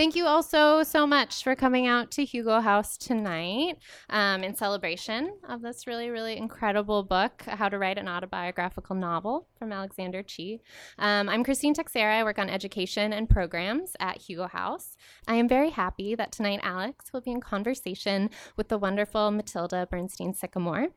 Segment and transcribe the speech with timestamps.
[0.00, 3.76] Thank you also so, much for coming out to Hugo House tonight
[4.08, 9.46] um, in celebration of this really, really incredible book, How to Write an Autobiographical Novel
[9.58, 10.62] from Alexander Chee.
[10.98, 12.18] Um, I'm Christine Texera.
[12.18, 14.96] I work on education and programs at Hugo House.
[15.28, 19.86] I am very happy that tonight Alex will be in conversation with the wonderful Mattilda
[19.90, 20.88] Bernstein Sycamore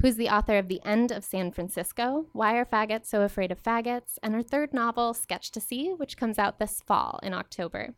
[0.00, 3.60] who's the author of The End of San Francisco, Why Are Faggots So Afraid of
[3.60, 7.94] Faggots, and her third novel, Sketchtasy, which comes out this fall in October.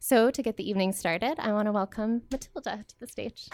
[0.00, 3.48] So, to get the evening started, I want to welcome Mattilda to the stage.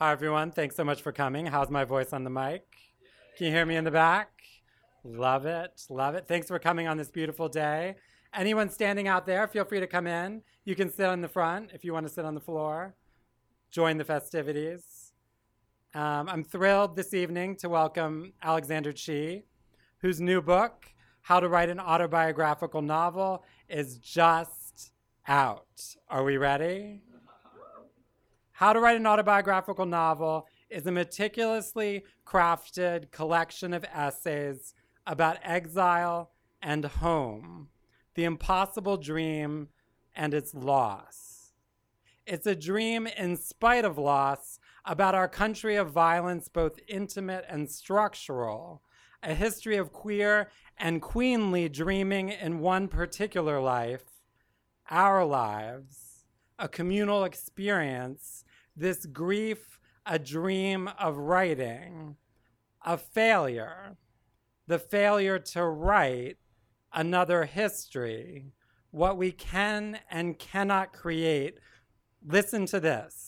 [0.00, 0.52] Hi, everyone.
[0.52, 1.46] Thanks so much for coming.
[1.46, 2.64] How's my voice on the mic?
[3.36, 4.30] Can you hear me in the back?
[5.04, 5.82] Love it.
[5.90, 6.26] Love it.
[6.28, 7.96] Thanks for coming on this beautiful day.
[8.34, 10.42] Anyone standing out there, feel free to come in.
[10.64, 12.94] You can sit on the front if you want to sit on the floor.
[13.70, 14.97] Join the festivities.
[15.98, 19.42] Um, I'm thrilled this evening to welcome Alexander Chee,
[20.00, 20.86] whose new book,
[21.22, 24.92] How to Write an Autobiographical Novel, is just
[25.26, 25.96] out.
[26.08, 27.02] Are we ready?
[28.52, 34.74] How to Write an Autobiographical Novel is a meticulously crafted collection of essays
[35.04, 36.30] about exile
[36.62, 37.70] and home,
[38.14, 39.66] the impossible dream
[40.14, 41.54] and its loss.
[42.24, 47.70] It's a dream in spite of loss about our country of violence, both intimate and
[47.70, 48.82] structural,
[49.22, 54.04] a history of queer and queenly dreaming in one particular life,
[54.90, 56.24] our lives,
[56.58, 58.44] a communal experience,
[58.76, 62.16] this grief, a dream of writing,
[62.84, 63.96] a failure,
[64.66, 66.36] the failure to write
[66.92, 68.52] another history,
[68.90, 71.58] what we can and cannot create.
[72.26, 73.27] Listen to this.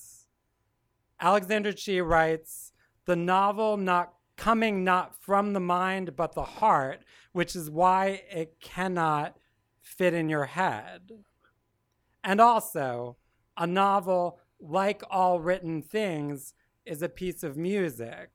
[1.21, 2.73] Alexander Chee writes,
[3.05, 8.59] the novel not coming not from the mind but the heart, which is why it
[8.61, 9.37] cannot
[9.83, 11.11] fit in your head.
[12.25, 13.17] And also,
[13.57, 16.55] a novel, like all written things,
[16.87, 18.31] is a piece of music.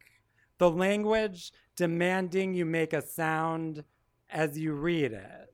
[0.57, 3.83] The language demanding you make a sound
[4.29, 5.53] as you read it.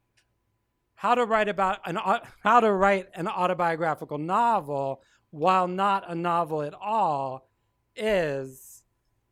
[0.95, 1.97] How to write about an
[2.44, 7.49] how to write an autobiographical novel while not a novel at all,
[7.95, 8.83] is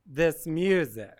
[0.06, 1.20] this music.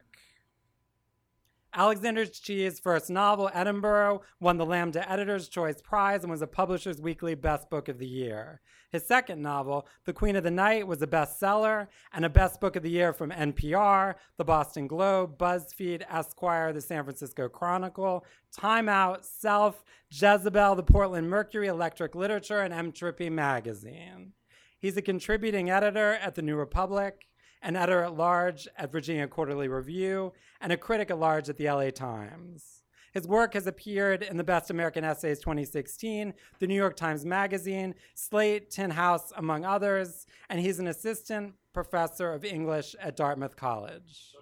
[1.72, 7.00] Alexander Chee's first novel, Edinburgh, won the Lambda Editor's Choice Prize and was a Publisher's
[7.00, 8.60] Weekly Best Book of the Year.
[8.92, 12.76] His second novel, The Queen of the Night, was a bestseller and a Best Book
[12.76, 18.90] of the Year from NPR, the Boston Globe, BuzzFeed, Esquire, the San Francisco Chronicle, Time
[18.90, 24.34] Out, Self, Jezebel, the Portland Mercury, Electric Literature, and Entropy Magazine.
[24.82, 27.28] He's a contributing editor at The New Republic,
[27.62, 30.32] an editor at large at Virginia Quarterly Review,
[30.62, 32.84] and a critic at large at the LA Times.
[33.12, 37.94] His work has appeared in the Best American Essays 2016, the New York Times Magazine,
[38.16, 44.34] Slate, Tin House, among others, and he's an assistant professor of English at Dartmouth College.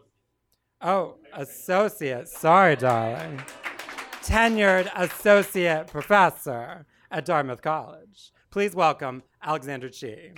[0.82, 2.28] Oh, associate.
[2.28, 3.42] Sorry, darling.
[4.22, 8.32] Tenured associate professor at Dartmouth College.
[8.52, 10.34] Please welcome Alexander Chee.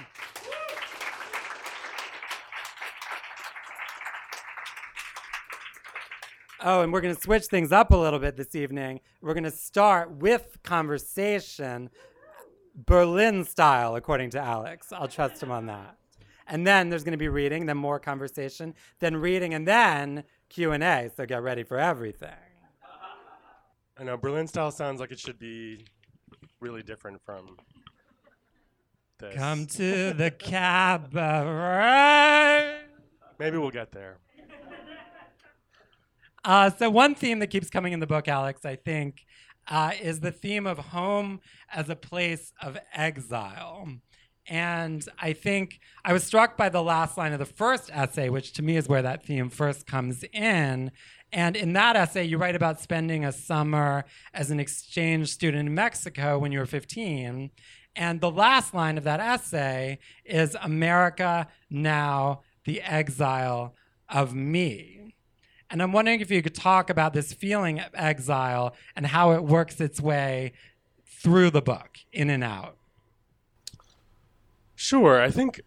[6.62, 9.00] Oh, and we're going to switch things up a little bit this evening.
[9.22, 11.90] We're going to start with conversation,
[12.76, 14.92] Berlin style, according to Alex.
[14.92, 15.96] I'll trust him on that.
[16.46, 20.74] And then there's going to be reading, then more conversation, then reading, and then Q
[20.74, 21.10] and A.
[21.16, 22.30] So get ready for everything.
[23.98, 25.86] I know Berlin style sounds like it should be
[26.60, 27.58] really different from
[29.20, 29.36] this.
[29.36, 31.20] Come to the cabaret.
[33.38, 34.18] Maybe we'll get there.
[36.44, 39.26] Uh, so one theme that keeps coming in the book, Alex, I think,
[39.68, 41.42] uh, is the theme of home
[41.72, 43.88] as a place of exile.
[44.48, 48.54] And I think I was struck by the last line of the first essay, which
[48.54, 50.92] to me is where that theme first comes in.
[51.32, 55.76] And in that essay, you write about spending a summer as an exchange student in
[55.76, 57.52] Mexico when you were 15.
[57.96, 63.76] And the last line of that essay is America now, the exile
[64.08, 65.16] of me.
[65.70, 69.44] And I'm wondering if you could talk about this feeling of exile and how it
[69.44, 70.54] works its way
[71.06, 72.78] through the book, in and out.
[74.76, 75.22] Sure.
[75.22, 75.62] I think,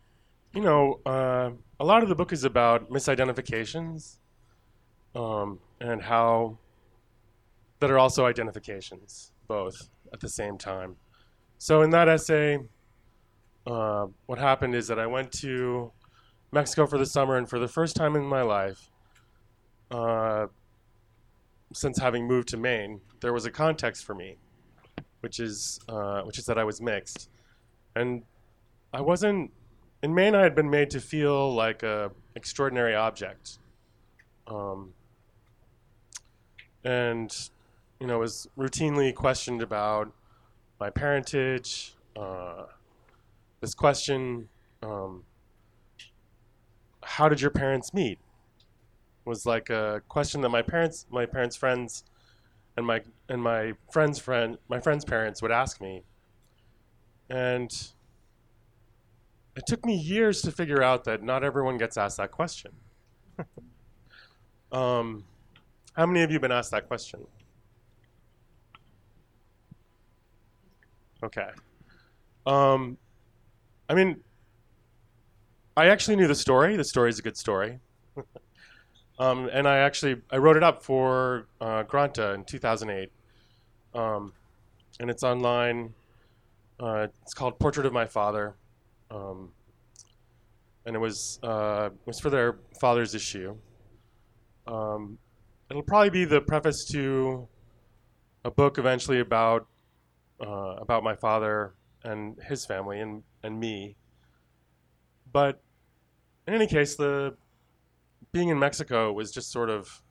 [0.54, 4.16] you know, uh, a lot of the book is about misidentifications
[5.14, 6.58] um, and how
[7.80, 10.96] that are also identifications, both at the same time.
[11.62, 12.58] So in that essay,
[13.68, 15.92] uh, what happened is that I went to
[16.50, 18.90] Mexico for the summer, and for the first time in my life,
[19.92, 20.48] uh,
[21.72, 24.38] since having moved to Maine, there was a context for me,
[25.20, 27.30] which is uh, which is that I was mixed,
[27.94, 28.24] and
[28.92, 29.52] I wasn't
[30.02, 30.34] in Maine.
[30.34, 33.60] I had been made to feel like a extraordinary object,
[34.48, 34.94] um,
[36.82, 37.32] and
[38.00, 40.12] you know was routinely questioned about
[40.82, 41.94] my parentage.
[42.16, 42.64] Uh,
[43.60, 44.48] this question,
[44.82, 45.22] um,
[47.04, 48.18] how did your parents meet?
[49.24, 52.02] Was like a question that my parents, my parents' friends,
[52.76, 56.02] and my and my friends' friend, my friends' parents would ask me,
[57.30, 57.70] and
[59.54, 62.72] it took me years to figure out that not everyone gets asked that question.
[64.72, 65.22] um,
[65.92, 67.20] how many of you been asked that question?
[71.22, 71.48] Okay.
[72.46, 72.98] Um,
[73.88, 74.20] I mean,
[75.76, 76.76] I actually knew the story.
[76.76, 77.78] The story is a good story.
[79.18, 83.10] um, and I actually I wrote it up for uh, Granta in 2008.
[83.94, 84.32] Um,
[85.00, 85.94] and it's online.
[86.80, 88.54] Uh, it's called Portrait of My Father.
[89.10, 89.50] Um,
[90.84, 93.56] and it was uh, it was for their father's issue.
[94.66, 95.18] Um,
[95.70, 97.46] it'll probably be the preface to
[98.44, 99.66] a book eventually about
[100.42, 101.74] uh, about my father
[102.04, 103.96] and his family and, and me.
[105.32, 105.62] But
[106.46, 107.36] in any case, the
[108.32, 110.02] being in Mexico was just sort of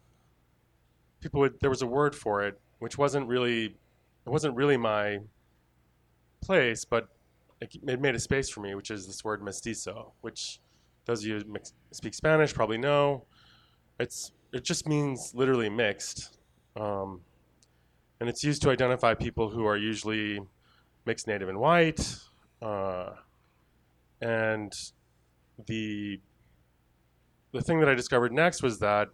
[1.19, 5.19] people would there was a word for it, which wasn't really it wasn't really my
[6.41, 7.07] place, but
[7.59, 10.59] it, it made a space for me, which is this word mestizo, which
[11.05, 11.55] those of you who
[11.91, 13.25] speak Spanish probably know.
[13.99, 16.37] It's it just means literally mixed.
[16.75, 17.21] Um,
[18.21, 20.39] and it's used to identify people who are usually
[21.07, 22.15] mixed native and white.
[22.61, 23.09] Uh,
[24.21, 24.71] and
[25.65, 26.19] the
[27.51, 29.09] the thing that I discovered next was that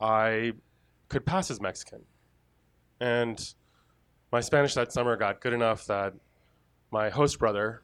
[0.00, 0.52] I
[1.10, 2.00] could pass as Mexican,
[2.98, 3.54] and
[4.32, 6.14] my Spanish that summer got good enough that
[6.90, 7.82] my host brother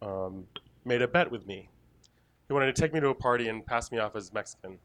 [0.00, 0.44] um,
[0.86, 1.68] made a bet with me.
[2.46, 4.78] He wanted to take me to a party and pass me off as Mexican.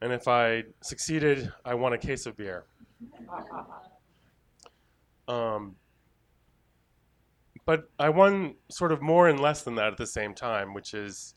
[0.00, 2.64] And if I succeeded, I won a case of beer.
[5.28, 5.76] Um,
[7.64, 10.94] but I won sort of more and less than that at the same time, which
[10.94, 11.34] is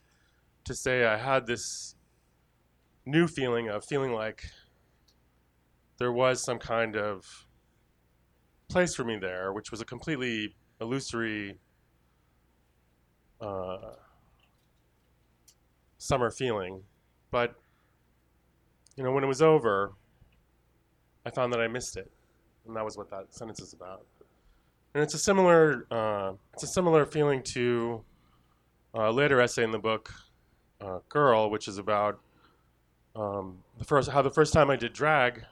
[0.64, 1.94] to say I had this
[3.04, 4.44] new feeling of feeling like
[5.98, 7.46] there was some kind of
[8.68, 11.58] place for me there, which was a completely illusory
[13.40, 13.92] uh,
[15.98, 16.82] summer feeling.
[17.30, 17.54] But
[18.96, 19.92] you know, when it was over,
[21.24, 22.10] I found that I missed it
[22.66, 24.04] and that was what that sentence is about.
[24.94, 28.02] And it's a similar uh, it's a similar feeling to
[28.94, 30.12] a later essay in the book,
[30.80, 32.20] uh, "Girl," which is about
[33.14, 35.44] um, the first how the first time I did drag,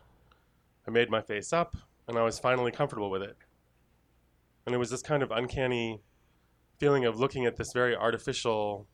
[0.87, 1.77] I made my face up
[2.09, 3.37] and I was finally comfortable with it.
[4.67, 6.01] And it was this kind of uncanny
[6.79, 8.87] feeling of looking at this very artificial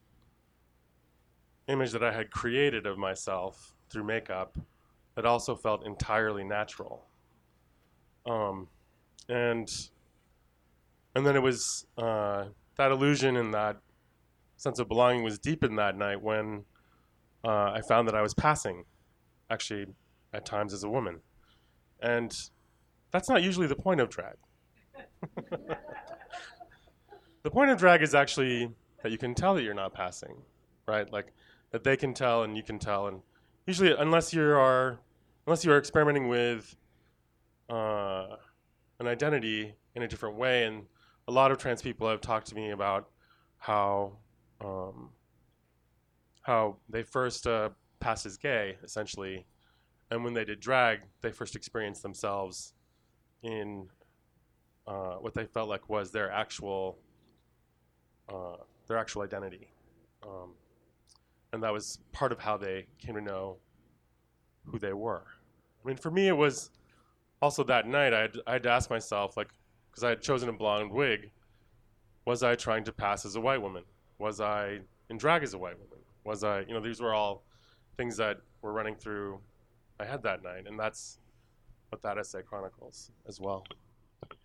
[1.69, 4.57] image that I had created of myself through makeup
[5.15, 7.07] that also felt entirely natural.
[8.27, 8.69] Um,
[9.29, 9.71] and
[11.15, 12.47] and then it was uh,
[12.77, 13.79] that illusion and that
[14.57, 16.65] sense of belonging was deepened that night when
[17.45, 18.85] uh, I found that I was passing,
[19.49, 19.87] actually,
[20.33, 21.21] at times as a woman,
[22.01, 22.37] and
[23.11, 24.37] that's not usually the point of drag.
[27.43, 28.71] the point of drag is actually
[29.03, 30.43] that you can tell that you're not passing,
[30.87, 31.11] right?
[31.11, 31.33] Like
[31.71, 33.23] that they can tell and you can tell, and
[33.67, 35.01] usually, unless you are
[35.47, 36.77] unless you are experimenting with
[37.71, 38.37] uh,
[38.99, 40.65] an identity in a different way.
[40.65, 40.85] And
[41.29, 43.09] a lot of trans people have talked to me about
[43.59, 44.19] how
[44.63, 45.11] um,
[46.43, 49.47] how they first uh, passed as gay, essentially,
[50.11, 52.75] and when they did drag, they first experienced themselves
[53.43, 53.89] in
[54.87, 56.99] uh, what they felt like was their actual
[58.29, 59.69] uh, their actual identity,
[60.23, 60.55] um,
[61.53, 63.57] and that was part of how they came to know
[64.65, 65.25] who they were.
[65.83, 66.71] I mean, for me, it was
[67.43, 69.49] also that night, I had, I had to ask myself, like,
[69.91, 71.31] because I had chosen a blonde wig,
[72.25, 73.85] was I trying to pass as a white woman?
[74.19, 75.99] Was I in drag as a white woman?
[76.25, 77.43] Was I, you know, these were all
[77.97, 79.41] things that were running through
[79.99, 81.19] my head that night, and that's
[81.89, 83.65] what that essay chronicles as well.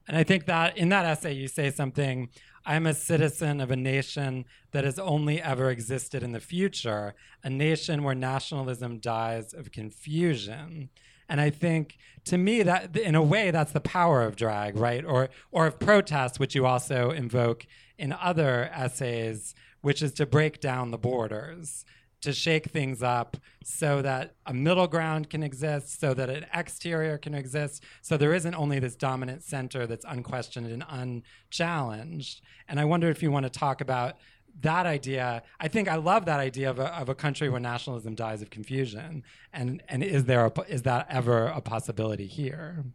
[0.08, 2.30] And I think that in that essay, you say something
[2.66, 7.50] I'm a citizen of a nation that has only ever existed in the future, a
[7.50, 10.90] nation where nationalism dies of confusion.
[11.28, 15.06] And I think to me that in a way that's the power of drag, right?
[15.06, 17.66] Or or of protest, which you also invoke
[17.98, 21.86] in other essays, which is to break down the borders,
[22.22, 27.18] to shake things up so that a middle ground can exist, so that an exterior
[27.20, 32.42] can exist, so there isn't only this dominant center that's unquestioned and unchallenged.
[32.68, 34.16] And I wonder if you want to talk about
[34.62, 35.44] that idea.
[35.60, 38.50] I think I love that idea of a, of a country where nationalism dies of
[38.50, 39.24] confusion.
[39.54, 42.86] And and is there a, is that ever a possibility here?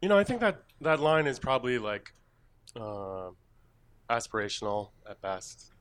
[0.00, 2.12] You know, I think that that line is probably like
[2.76, 3.30] uh,
[4.10, 5.72] aspirational at best,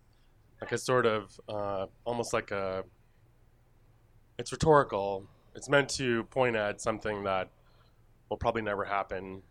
[0.60, 2.84] like a sort of uh, almost like a.
[4.38, 5.28] It's rhetorical.
[5.56, 7.50] It's meant to point at something that
[8.30, 9.44] will probably never happen.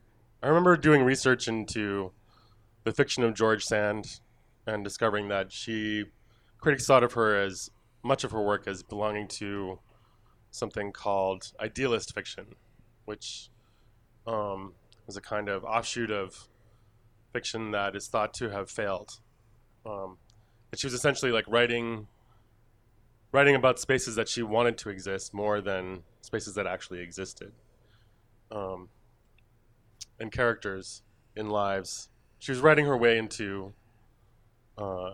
[0.42, 2.12] I remember doing research into
[2.84, 4.20] the fiction of George Sand
[4.66, 6.04] and discovering that she
[6.58, 7.70] critics thought of her as
[8.02, 9.78] much of her work as belonging to
[10.50, 12.46] something called idealist fiction,
[13.04, 13.50] which
[14.26, 14.74] um,
[15.06, 16.48] was a kind of offshoot of
[17.32, 19.20] fiction that is thought to have failed.
[19.86, 20.18] Um,
[20.70, 22.06] and she was essentially like writing
[23.32, 27.52] writing about spaces that she wanted to exist more than spaces that actually existed.
[28.50, 28.88] Um,
[30.18, 31.02] and characters
[31.36, 32.08] in lives.
[32.40, 33.74] She was writing her way into
[34.76, 35.12] uh,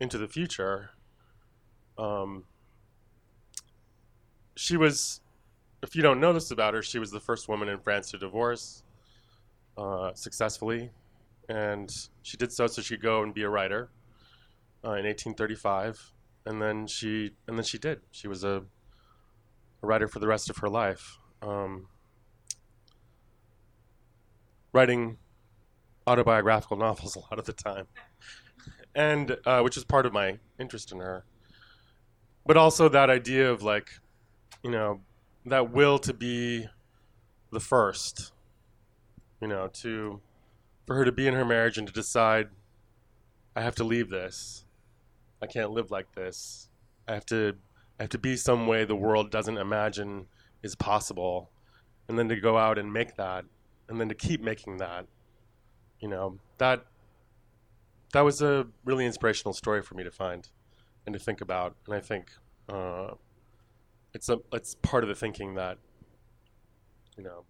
[0.00, 0.90] into the future.
[1.96, 2.44] Um,
[4.56, 5.20] she was,
[5.82, 8.18] if you don't know this about her, she was the first woman in France to
[8.18, 8.82] divorce
[9.78, 10.90] uh, successfully,
[11.48, 13.90] and she did so so she could go and be a writer
[14.84, 16.12] uh, in 1835,
[16.44, 18.00] and then she and then she did.
[18.10, 18.64] She was a,
[19.80, 21.86] a writer for the rest of her life, um,
[24.72, 25.18] writing
[26.06, 27.86] autobiographical novels a lot of the time,
[28.94, 31.24] and uh, which is part of my interest in her.
[32.46, 33.88] But also that idea of like,
[34.62, 35.00] you know,
[35.46, 36.66] that will to be
[37.50, 38.32] the first,
[39.40, 40.20] you know, to
[40.86, 42.48] for her to be in her marriage and to decide,
[43.56, 44.64] I have to leave this.
[45.42, 46.68] I can't live like this.
[47.08, 47.54] I have to
[47.98, 50.26] I have to be some way the world doesn't imagine
[50.62, 51.50] is possible.
[52.08, 53.44] And then to go out and make that
[53.88, 55.06] and then to keep making that.
[56.04, 56.84] You know, that
[58.12, 60.46] that was a really inspirational story for me to find
[61.06, 61.76] and to think about.
[61.86, 62.30] And I think
[62.68, 63.12] uh,
[64.12, 65.78] it's a it's part of the thinking that
[67.16, 67.44] you know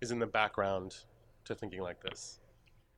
[0.00, 0.96] is in the background
[1.44, 2.40] to thinking like this.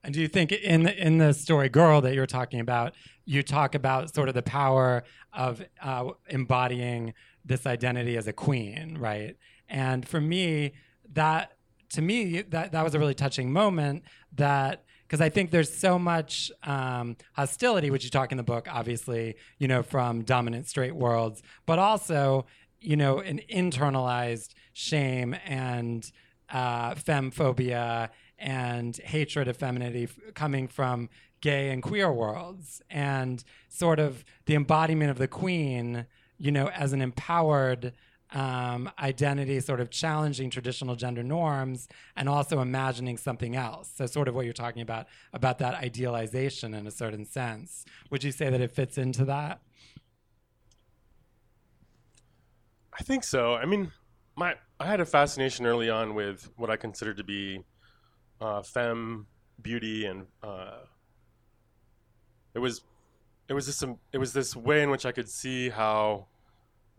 [0.04, 3.42] And do you think in the, in the story "Girl" that you're talking about, you
[3.42, 9.36] talk about sort of the power of uh, embodying this identity as a queen, right?
[9.68, 10.74] And for me,
[11.12, 11.56] that
[11.90, 14.04] to me that that was a really touching moment.
[14.36, 18.68] That because I think there's so much um, hostility, which you talk in the book,
[18.70, 22.46] obviously, you know, from dominant straight worlds, but also,
[22.80, 26.12] you know, an internalized shame and
[26.48, 31.08] uh, femmephobia and hatred of femininity f- coming from
[31.40, 36.06] gay and queer worlds and sort of the embodiment of the queen
[36.38, 37.92] you know as an empowered
[38.32, 43.90] um, identity sort of challenging traditional gender norms and also imagining something else.
[43.94, 47.84] So sort of what you're talking about about that idealization in a certain sense.
[48.10, 49.60] Would you say that it fits into that?
[52.92, 53.54] I think so.
[53.54, 53.92] I mean,
[54.36, 57.64] my I had a fascination early on with what I considered to be
[58.40, 59.26] uh, femme
[59.60, 60.78] beauty, and uh,
[62.54, 62.82] it was
[63.48, 63.82] it was this
[64.12, 66.26] it was this way in which I could see how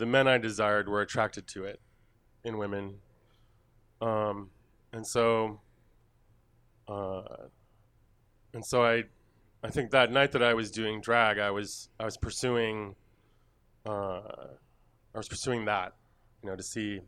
[0.01, 1.79] the men I desired were attracted to it
[2.43, 2.96] in women,
[4.01, 4.50] um,
[4.91, 5.62] and so
[6.88, 7.22] uh,
[8.51, 9.03] and so I
[9.63, 12.96] I think that night that I was doing drag, I was I was pursuing
[13.86, 14.22] uh,
[15.13, 15.93] I was pursuing that,
[16.41, 17.01] you know, to see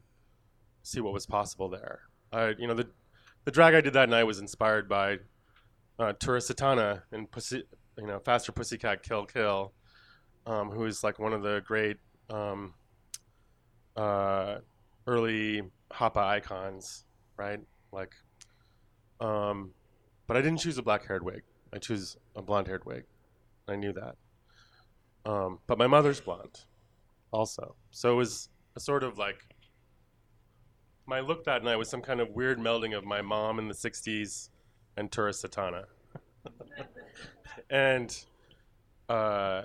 [0.84, 2.02] see what was possible there.
[2.32, 2.88] I, you know, the
[3.46, 5.18] the drag I did that night was inspired by
[5.98, 7.64] uh, Tura Satana in Pussy,
[7.98, 9.74] you know, Faster Pussycat Kill Kill,
[10.46, 11.98] um, who is like one of the great
[12.30, 12.76] um,
[13.96, 14.58] uh,
[15.08, 17.06] early Hapa icons,
[17.38, 17.60] right?
[17.92, 18.14] Like,
[19.20, 19.72] um,
[20.28, 21.44] but I didn't choose a black-haired wig.
[21.72, 23.04] I chose a blonde-haired wig.
[23.68, 24.16] I knew that.
[25.26, 26.62] Um, but my mother's blonde,
[27.32, 27.76] also.
[27.92, 29.38] So it was a sort of like
[31.06, 33.74] my look that night was some kind of weird melding of my mom in the
[33.74, 34.50] 60s
[34.98, 35.86] and Tura Satana.
[37.70, 38.26] and
[39.10, 39.64] uh,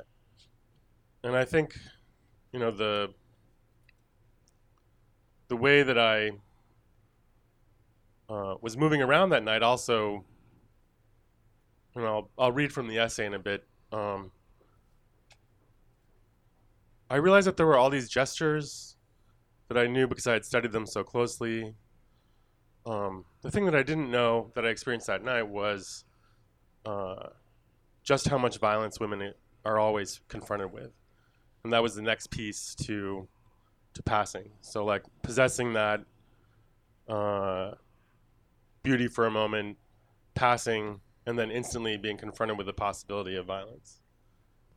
[1.22, 1.78] and I think
[2.52, 3.12] you know the
[5.48, 6.30] the way that I
[8.28, 10.24] uh, was moving around that night also
[11.96, 14.30] know I'll, I'll read from the essay in a bit um,
[17.10, 18.96] I realized that there were all these gestures
[19.68, 21.74] that I knew because I had studied them so closely.
[22.84, 26.04] Um, the thing that I didn't know that I experienced that night was
[26.84, 27.28] uh,
[28.02, 29.32] just how much violence women
[29.64, 30.90] are always confronted with.
[31.64, 33.26] And that was the next piece to
[33.94, 34.50] to passing.
[34.60, 36.00] So like possessing that
[37.08, 37.72] uh,
[38.82, 39.78] beauty for a moment,
[40.34, 44.00] passing, and then instantly being confronted with the possibility of violence.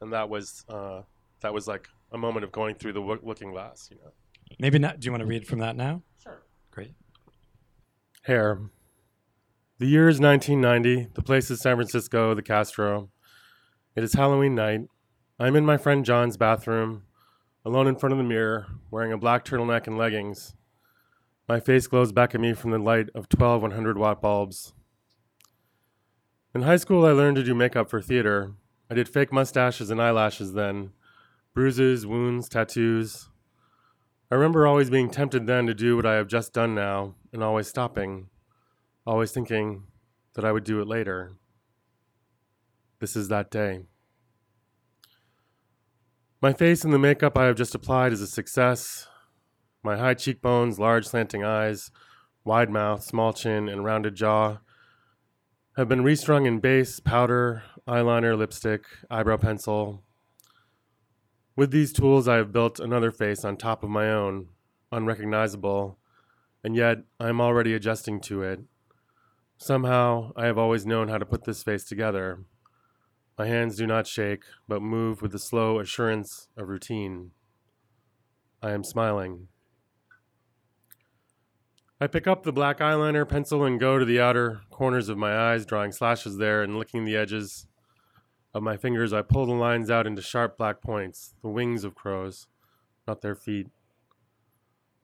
[0.01, 1.01] And that was uh,
[1.41, 4.11] that was like a moment of going through the w- looking glass, you know.
[4.59, 4.99] Maybe not.
[4.99, 6.03] Do you want to read from that now?
[6.21, 6.41] Sure.
[6.71, 6.93] Great.
[8.23, 8.59] Hair.
[9.79, 11.09] The year is 1990.
[11.13, 13.09] The place is San Francisco, the Castro.
[13.95, 14.81] It is Halloween night.
[15.39, 17.03] I'm in my friend John's bathroom,
[17.63, 20.55] alone in front of the mirror, wearing a black turtleneck and leggings.
[21.47, 24.73] My face glows back at me from the light of 12 100 watt bulbs.
[26.55, 28.53] In high school, I learned to do makeup for theater.
[28.89, 30.91] I did fake mustaches and eyelashes then,
[31.53, 33.29] bruises, wounds, tattoos.
[34.29, 37.43] I remember always being tempted then to do what I have just done now, and
[37.43, 38.29] always stopping,
[39.05, 39.83] always thinking
[40.33, 41.33] that I would do it later.
[42.99, 43.85] This is that day.
[46.43, 49.07] My face and the makeup I have just applied is a success.
[49.83, 51.91] My high cheekbones, large slanting eyes,
[52.43, 54.57] wide mouth, small chin, and rounded jaw
[55.77, 60.03] have been restrung in base, powder, eyeliner, lipstick, eyebrow pencil.
[61.55, 64.47] With these tools, I have built another face on top of my own,
[64.91, 65.99] unrecognizable,
[66.63, 68.61] and yet I am already adjusting to it.
[69.57, 72.39] Somehow, I have always known how to put this face together.
[73.41, 77.31] My hands do not shake, but move with the slow assurance of routine.
[78.61, 79.47] I am smiling.
[81.99, 85.35] I pick up the black eyeliner pencil and go to the outer corners of my
[85.35, 87.65] eyes, drawing slashes there and licking the edges
[88.53, 89.11] of my fingers.
[89.11, 92.45] I pull the lines out into sharp black points, the wings of crows,
[93.07, 93.69] not their feet.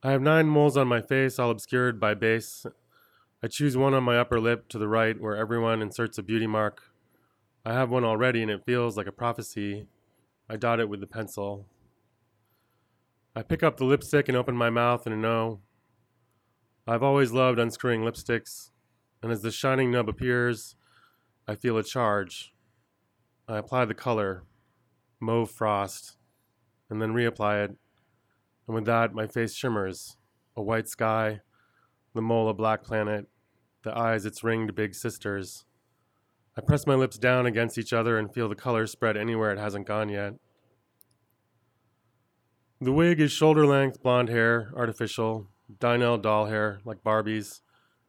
[0.00, 2.64] I have nine moles on my face, all obscured by base.
[3.42, 6.46] I choose one on my upper lip to the right, where everyone inserts a beauty
[6.46, 6.87] mark.
[7.64, 9.86] I have one already, and it feels like a prophecy.
[10.48, 11.66] I dot it with the pencil.
[13.34, 15.60] I pick up the lipstick and open my mouth in a no.
[16.86, 18.70] I've always loved unscrewing lipsticks,
[19.22, 20.76] and as the shining nub appears,
[21.46, 22.54] I feel a charge.
[23.46, 24.44] I apply the color,
[25.20, 26.16] mauve frost,
[26.88, 27.76] and then reapply it,
[28.66, 30.16] and with that, my face shimmers
[30.56, 31.40] a white sky,
[32.14, 33.28] the mole a black planet,
[33.84, 35.64] the eyes its ringed big sisters.
[36.58, 39.60] I press my lips down against each other and feel the color spread anywhere it
[39.60, 40.34] hasn't gone yet.
[42.80, 45.46] The wig is shoulder length blonde hair, artificial,
[45.78, 47.62] Dynel doll hair, like Barbie's,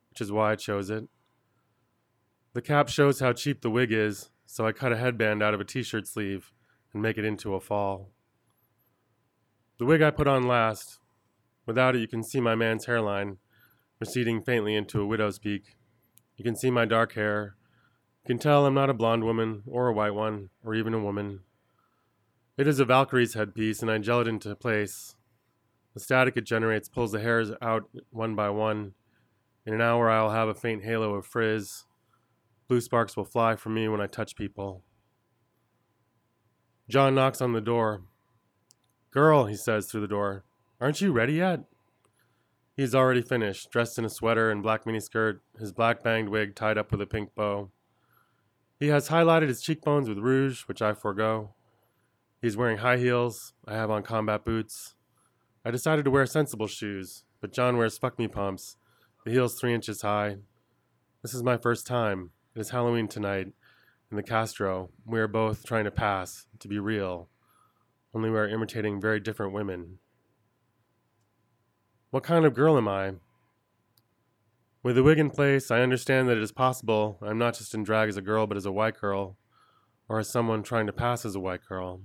[0.10, 1.04] which is why I chose it.
[2.54, 5.62] The cap shows how cheap the wig is, so I cut a headband out of
[5.62, 6.52] a t shirt sleeve
[6.92, 8.10] and make it into a fall.
[9.78, 10.98] The wig I put on last.
[11.68, 13.38] Without it, you can see my man's hairline,
[14.00, 15.78] receding faintly into a widow's peak.
[16.36, 17.58] You can see my dark hair.
[18.30, 21.40] Can tell I'm not a blonde woman, or a white one, or even a woman.
[22.60, 25.16] It is a Valkyrie's headpiece, and I gel it into place,
[25.96, 28.94] the static it generates pulls the hairs out one by one.
[29.66, 31.86] In an hour, I'll have a faint halo of frizz.
[32.68, 34.84] Blue sparks will fly from me when I touch people.
[36.88, 38.04] John knocks on the door.
[39.10, 40.44] Girl, he says through the door,
[40.80, 41.62] aren't you ready yet?
[42.78, 46.78] He's already finished, dressed in a sweater and black miniskirt, his black banged wig tied
[46.78, 47.72] up with a pink bow.
[48.80, 51.54] He has highlighted his cheekbones with rouge, which I forego.
[52.42, 53.54] He's wearing high heels.
[53.68, 54.96] I have on combat boots.
[55.66, 58.78] I decided to wear sensible shoes, but John wears fuck me pumps,
[59.26, 60.38] the heels three inches high.
[61.22, 62.32] This is my first time.
[62.56, 63.48] It is Halloween tonight
[64.10, 64.92] in the Castro.
[65.06, 67.28] We are both trying to pass, to be real,
[68.14, 70.00] only we are imitating very different women.
[72.12, 73.16] What kind of girl am I?
[74.82, 77.84] With the wig in place, I understand that it is possible I'm not just in
[77.84, 79.38] drag as a girl, but as a white girl,
[80.08, 82.02] or as someone trying to pass as a white girl.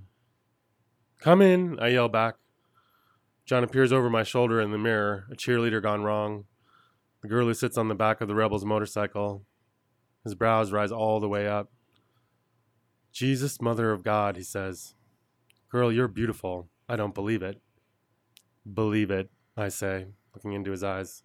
[1.19, 2.35] Come in, I yell back.
[3.45, 6.45] John appears over my shoulder in the mirror, a cheerleader gone wrong.
[7.21, 9.45] The girl who sits on the back of the rebel's motorcycle.
[10.23, 11.71] His brows rise all the way up.
[13.13, 14.95] Jesus, Mother of God, he says.
[15.69, 16.67] Girl, you're beautiful.
[16.89, 17.61] I don't believe it.
[18.71, 21.23] Believe it, I say, looking into his eyes.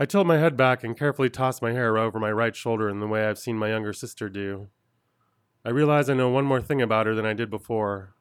[0.00, 3.00] I tilt my head back and carefully toss my hair over my right shoulder in
[3.00, 4.68] the way I've seen my younger sister do.
[5.64, 8.14] I realize I know one more thing about her than I did before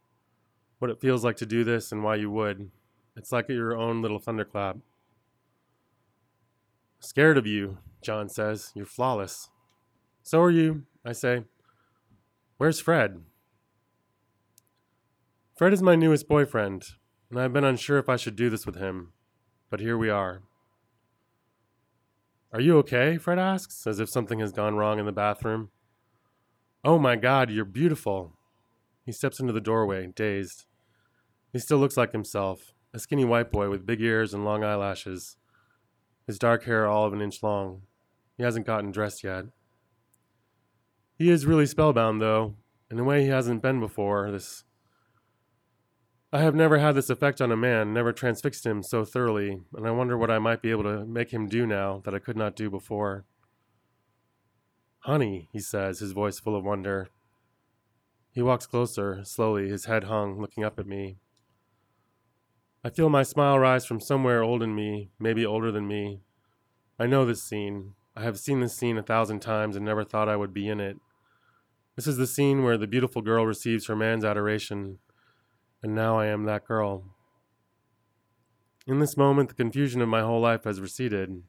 [0.79, 2.71] what it feels like to do this and why you would.
[3.15, 4.77] It's like your own little thunderclap.
[6.99, 8.71] Scared of you, John says.
[8.75, 9.49] You're flawless.
[10.23, 11.43] So are you, I say.
[12.57, 13.21] Where's Fred?
[15.55, 16.85] Fred is my newest boyfriend,
[17.29, 19.13] and I've been unsure if I should do this with him,
[19.69, 20.41] but here we are.
[22.53, 23.17] Are you okay?
[23.17, 25.69] Fred asks, as if something has gone wrong in the bathroom.
[26.83, 28.37] Oh my god, you're beautiful.
[29.05, 30.65] He steps into the doorway, dazed.
[31.51, 35.37] He still looks like himself, a skinny white boy with big ears and long eyelashes.
[36.25, 37.83] His dark hair all of an inch long.
[38.37, 39.45] He hasn't gotten dressed yet.
[41.17, 42.55] He is really spellbound, though,
[42.91, 44.31] in a way he hasn't been before.
[44.31, 44.63] This.
[46.31, 49.87] I have never had this effect on a man, never transfixed him so thoroughly, and
[49.87, 52.35] I wonder what I might be able to make him do now that I could
[52.35, 53.23] not do before.
[54.99, 57.07] Honey, he says, his voice full of wonder.
[58.33, 61.17] He walks closer, slowly, his head hung, looking up at me.
[62.83, 66.19] I feel my smile rise from somewhere old in me, maybe older than me.
[66.99, 67.93] I know this scene.
[68.17, 70.81] I have seen this scene a thousand times and never thought I would be in
[70.81, 70.97] it.
[71.95, 74.99] This is the scene where the beautiful girl receives her man's adoration,
[75.83, 77.03] and now I am that girl.
[78.85, 81.43] In this moment, the confusion of my whole life has receded.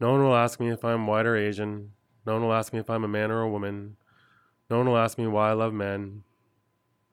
[0.00, 1.92] No one will ask me if I'm white or Asian.
[2.26, 3.96] No one will ask me if I'm a man or a woman.
[4.68, 6.24] No one will ask me why I love men.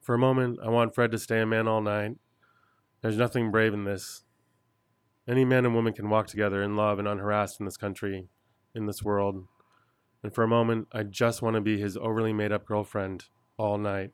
[0.00, 2.16] For a moment, I want Fred to stay a man all night.
[3.02, 4.24] There's nothing brave in this.
[5.28, 8.26] Any man and woman can walk together in love and unharassed in this country,
[8.74, 9.46] in this world.
[10.22, 13.78] And for a moment, I just want to be his overly made up girlfriend all
[13.78, 14.10] night.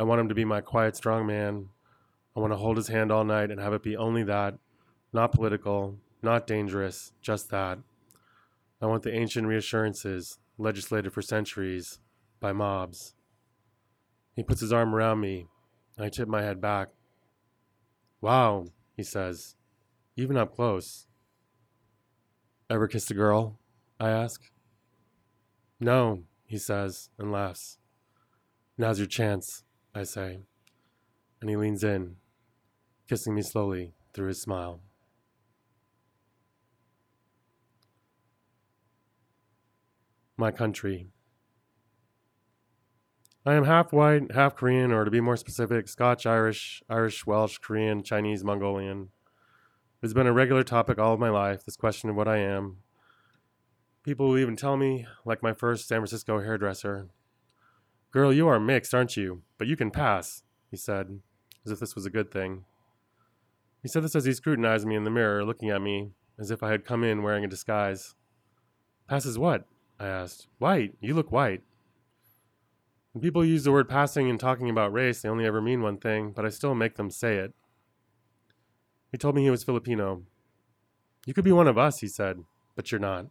[0.00, 1.68] I want him to be my quiet, strong man.
[2.34, 4.54] I want to hold his hand all night and have it be only that,
[5.12, 7.78] not political, not dangerous, just that.
[8.80, 11.98] I want the ancient reassurances, legislated for centuries,
[12.40, 13.12] by mobs.
[14.34, 15.48] He puts his arm around me.
[15.98, 16.88] And I tip my head back.
[18.22, 19.54] Wow, he says,
[20.16, 21.08] even up close.
[22.70, 23.58] Ever kissed a girl?
[23.98, 24.50] I ask.
[25.78, 27.76] No, he says, and laughs.
[28.78, 29.62] Now's your chance,
[29.94, 30.40] I say.
[31.40, 32.16] And he leans in,
[33.08, 34.80] kissing me slowly through his smile.
[40.36, 41.08] My country.
[43.44, 47.58] I am half white, half Korean, or to be more specific, Scotch, Irish, Irish, Welsh,
[47.58, 49.08] Korean, Chinese, Mongolian.
[50.02, 52.36] It has been a regular topic all of my life, this question of what I
[52.36, 52.78] am.
[54.02, 57.08] People will even tell me, like my first San Francisco hairdresser,
[58.12, 59.42] Girl, you are mixed, aren't you?
[59.56, 61.20] But you can pass, he said,
[61.64, 62.64] as if this was a good thing.
[63.82, 66.62] He said this as he scrutinized me in the mirror, looking at me as if
[66.62, 68.14] I had come in wearing a disguise.
[69.08, 69.64] Passes what?
[69.98, 70.48] I asked.
[70.58, 70.94] White.
[71.00, 71.62] You look white.
[73.12, 75.98] When people use the word passing in talking about race, they only ever mean one
[75.98, 77.52] thing, but I still make them say it.
[79.12, 80.22] He told me he was Filipino.
[81.26, 82.44] You could be one of us, he said,
[82.76, 83.26] but you're not.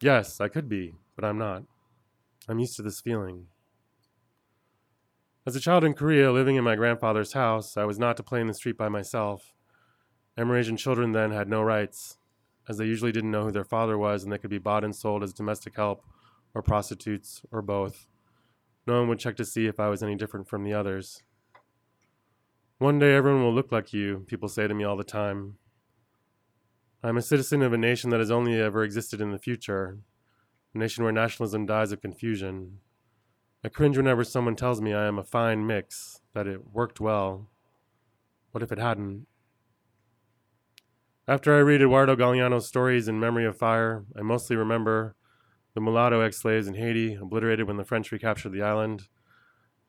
[0.00, 1.62] Yes, I could be, but I'm not.
[2.48, 3.46] I'm used to this feeling.
[5.46, 8.40] As a child in Korea, living in my grandfather's house, I was not to play
[8.40, 9.54] in the street by myself.
[10.38, 12.18] Amerasian children then had no rights,
[12.68, 14.94] as they usually didn't know who their father was and they could be bought and
[14.94, 16.04] sold as domestic help
[16.54, 18.06] or prostitutes or both.
[18.86, 21.22] No one would check to see if I was any different from the others.
[22.78, 25.56] One day everyone will look like you, people say to me all the time.
[27.02, 29.98] I am a citizen of a nation that has only ever existed in the future,
[30.76, 32.78] a nation where nationalism dies of confusion.
[33.64, 37.48] I cringe whenever someone tells me I am a fine mix, that it worked well.
[38.52, 39.26] What if it hadn't?
[41.26, 45.16] After I read Eduardo Galeano's stories in Memory of Fire, I mostly remember
[45.74, 49.08] the mulatto ex slaves in Haiti, obliterated when the French recaptured the island,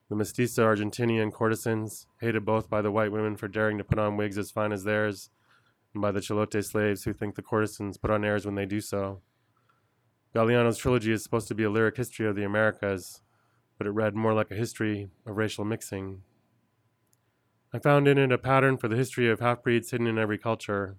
[0.08, 4.16] the mestizo Argentinian courtesans, hated both by the white women for daring to put on
[4.16, 5.30] wigs as fine as theirs,
[5.92, 8.80] and by the chilote slaves who think the courtesans put on airs when they do
[8.80, 9.20] so.
[10.34, 13.22] Galeano's trilogy is supposed to be a lyric history of the Americas,
[13.76, 16.22] but it read more like a history of racial mixing.
[17.72, 20.38] I found in it a pattern for the history of half breeds hidden in every
[20.38, 20.96] culture,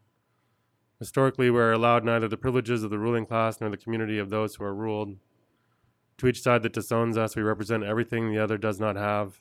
[1.00, 4.30] Historically, we are allowed neither the privileges of the ruling class nor the community of
[4.30, 5.16] those who are ruled.
[6.18, 9.40] To each side that disowns us, we represent everything the other does not have.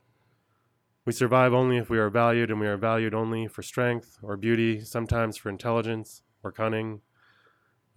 [1.05, 4.37] We survive only if we are valued, and we are valued only for strength or
[4.37, 7.01] beauty, sometimes for intelligence or cunning.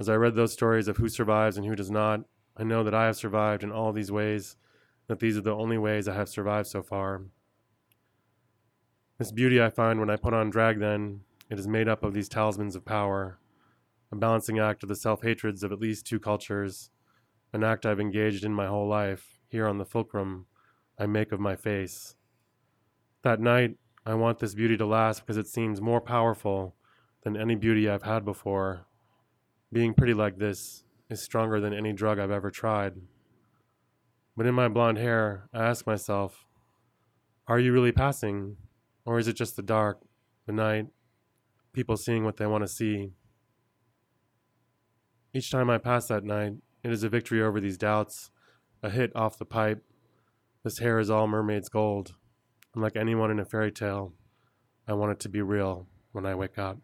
[0.02, 2.22] As I read those stories of who survives and who does not,
[2.58, 4.56] I know that I have survived in all these ways,
[5.06, 7.22] that these are the only ways I have survived so far.
[9.20, 12.16] This beauty I find when I put on drag, then, it is made up of
[12.16, 13.38] these talismans of power
[14.12, 16.90] a balancing act of the self hatreds of at least two cultures,
[17.54, 20.48] an act I've engaged in my whole life, here on the fulcrum
[20.98, 22.16] I make of my face.
[23.22, 26.74] That night, I want this beauty to last because it seems more powerful
[27.22, 28.88] than any beauty I've had before.
[29.74, 32.96] Being pretty like this is stronger than any drug I've ever tried.
[34.36, 36.46] But in my blonde hair, I ask myself,
[37.48, 38.58] are you really passing?
[39.06, 40.02] Or is it just the dark,
[40.46, 40.88] the night,
[41.74, 43.12] people seeing what they want to see?
[45.34, 46.54] Each time I pass that night,
[46.84, 48.32] it is a victory over these doubts,
[48.84, 49.84] a hit off the pipe,
[50.64, 52.14] This hair is all mermaid's gold.
[52.76, 54.14] I'm like anyone in a fairy tale.
[54.88, 56.78] I want it to be real when I wake up.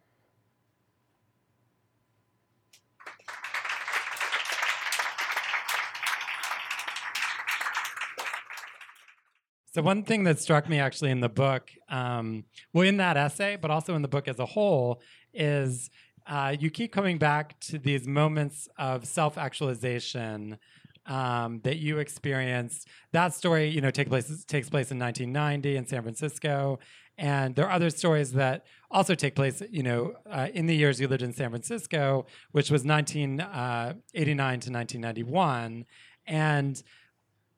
[9.77, 13.57] So one thing that struck me actually in the book, um, well, in that essay,
[13.57, 15.03] but also in the book as a whole,
[15.35, 15.91] is
[16.25, 20.57] uh, you keep coming back to these moments of self-actualization
[21.05, 22.87] um, that you experienced.
[23.11, 26.79] That story, you know, take place takes place in 1990 in San Francisco,
[27.15, 30.99] and there are other stories that also take place, you know, uh, in the years
[30.99, 35.85] you lived in San Francisco, which was 1989 uh, to 1991,
[36.25, 36.81] and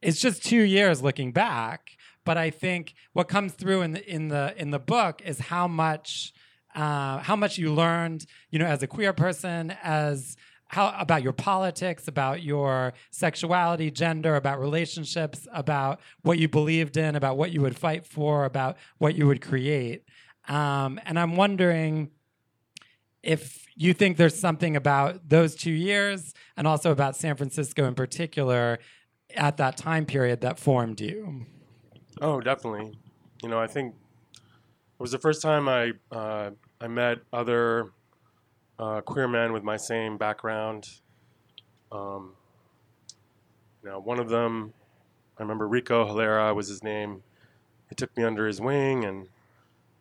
[0.01, 1.91] it's just two years looking back.
[2.29, 5.67] But I think what comes through in the in the in the book is how
[5.67, 6.31] much
[6.75, 10.37] uh, how much you learned, you know, as a queer person, as
[10.67, 17.15] how about your politics, about your sexuality, gender, about relationships, about what you believed in,
[17.15, 20.03] about what you would fight for, about what you would create.
[20.47, 22.11] Um, and I'm wondering
[23.23, 27.95] if you think there's something about those two years and also about San Francisco in
[27.95, 28.77] particular
[29.35, 31.47] at that time period that formed you.
[32.21, 32.97] Oh, definitely.
[33.41, 33.95] You know, I think
[34.33, 36.51] it was the first time I uh,
[36.81, 37.91] I met other
[38.77, 40.89] uh, queer men with my same background.
[41.91, 42.33] Um,
[43.83, 44.73] you know, one of them,
[45.37, 47.23] I remember Rico Hilera was his name.
[47.87, 49.29] He took me under his wing and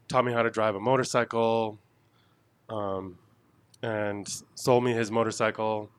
[0.09, 1.79] taught me how to drive a motorcycle,
[2.69, 3.19] um,
[3.83, 5.91] and sold me his motorcycle,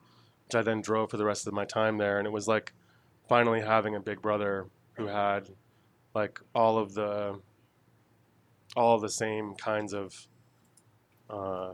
[0.46, 2.18] which I then drove for the rest of my time there.
[2.18, 2.72] And it was like
[3.28, 5.48] finally having a big brother who had
[6.14, 7.38] like all of the
[8.76, 10.28] all the same kinds of
[11.28, 11.72] uh,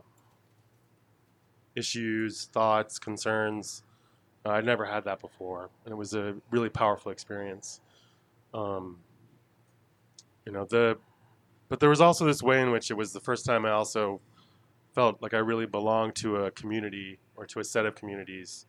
[1.75, 3.83] issues, thoughts, concerns.
[4.45, 7.81] Uh, I'd never had that before, and it was a really powerful experience.
[8.55, 8.99] Um,
[10.47, 10.97] you know the,
[11.69, 14.21] but there was also this way in which it was the first time I also
[14.95, 18.67] felt like I really belonged to a community or to a set of communities,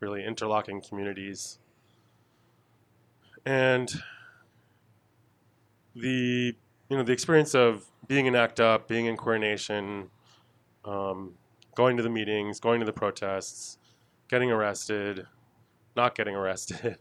[0.00, 1.58] really interlocking communities.
[3.44, 3.92] And
[5.94, 6.54] the
[6.88, 10.10] you know the experience of being in ACT UP, being in Queer Nation,
[10.84, 11.32] um,
[11.74, 13.78] going to the meetings, going to the protests,
[14.28, 15.26] getting arrested,
[15.96, 16.98] not getting arrested,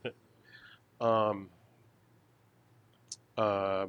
[1.02, 1.50] um,
[3.38, 3.88] uh,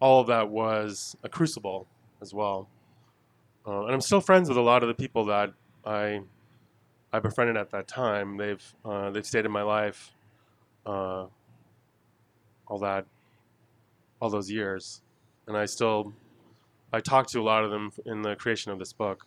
[0.00, 1.86] all of that was a crucible
[2.22, 2.68] as well.
[3.66, 5.52] Uh, and I'm still friends with a lot of the people that
[5.84, 6.20] I
[7.12, 8.36] I befriended at that time.
[8.36, 10.12] They've uh, they've stayed in my life,
[10.86, 11.26] uh,
[12.66, 13.04] all that
[14.20, 15.02] all those years,
[15.46, 16.12] and I still
[16.92, 19.26] I talked to a lot of them in the creation of this book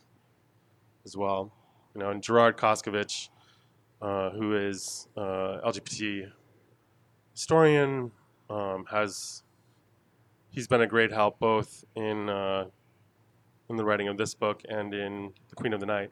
[1.05, 1.51] as well.
[1.95, 3.29] You know, and Gerard Koskovich,
[4.01, 6.31] uh, who is uh, LGBT
[7.31, 8.11] historian,
[8.49, 9.43] um, has
[10.49, 12.65] he's been a great help both in uh,
[13.69, 16.11] in the writing of this book and in The Queen of the Night.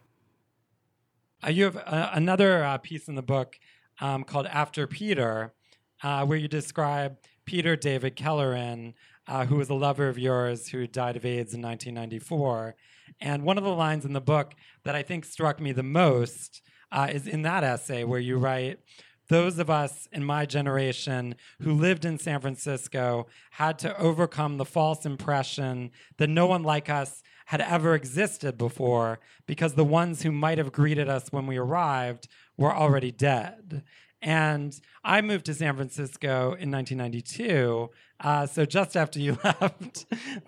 [1.46, 3.60] Uh, you have uh, another uh, piece in the book
[4.00, 5.54] um, called After Peter,
[6.02, 7.18] where you describe
[7.52, 8.94] Peter David Kelleran,
[9.28, 12.78] uh, who was a lover of yours who died of AIDS in 1994.
[13.20, 14.54] And one of the lines in the book
[14.86, 16.62] that I think struck me the most
[16.94, 18.80] uh, is in that essay where you write,
[19.28, 24.64] those of us in my generation who lived in San Francisco had to overcome the
[24.64, 30.32] false impression that no one like us had ever existed before because the ones who
[30.32, 33.84] might have greeted us when we arrived were already dead.
[34.22, 40.06] And I moved to San Francisco in 1992, uh, so just after you left.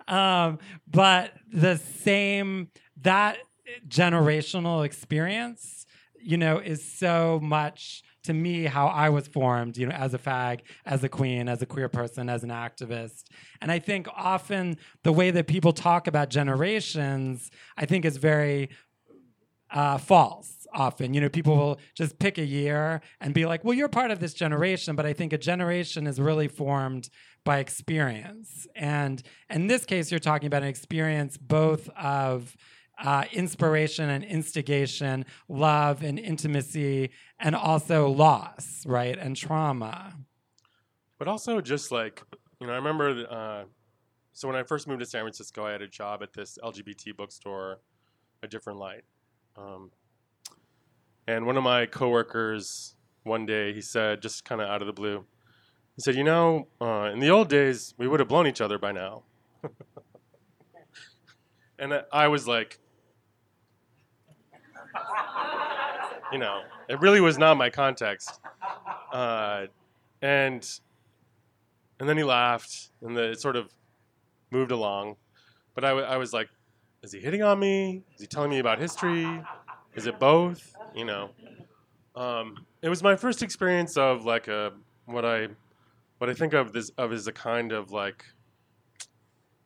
[0.08, 2.70] um, but the same,
[3.02, 3.38] that
[3.88, 5.86] generational experience,
[6.20, 10.18] you know, is so much to me how I was formed, you know, as a
[10.18, 13.24] fag, as a queen, as a queer person, as an activist.
[13.62, 18.70] And I think often the way that people talk about generations, I think is very
[19.74, 21.14] uh, false often.
[21.14, 24.20] You know, people will just pick a year and be like, well, you're part of
[24.20, 27.10] this generation, but I think a generation is really formed
[27.44, 28.68] by experience.
[28.76, 32.56] And in this case, you're talking about an experience both of
[33.04, 37.10] uh, inspiration and instigation, love and intimacy,
[37.40, 39.18] and also loss, right?
[39.18, 40.16] And trauma.
[41.18, 42.22] But also just like,
[42.62, 43.64] you know, I remember, uh,
[44.34, 47.16] so when I first moved to San Francisco, I had a job at this LGBT
[47.16, 47.80] bookstore,
[48.44, 49.04] A Different Light.
[49.58, 49.92] Um,
[51.28, 54.94] and one of my coworkers one day, he said, just kind of out of the
[54.94, 55.26] blue,
[55.96, 58.78] he said, You know, uh, in the old days, we would have blown each other
[58.78, 59.24] by now.
[61.80, 62.80] and I was like,
[66.32, 68.40] You know, it really was not my context.
[69.12, 69.68] Uh,
[70.22, 70.68] and
[72.00, 73.72] and then he laughed, and the, it sort of
[74.52, 75.16] moved along.
[75.76, 76.50] But I, w- I was like,
[77.04, 78.02] is he hitting on me?
[78.16, 79.44] Is he telling me about history?
[79.94, 80.74] Is it both?
[80.96, 81.30] You know.
[82.16, 84.72] Um, it was my first experience of like a
[85.06, 85.50] what I
[86.18, 88.26] what I think of this of is a kind of like.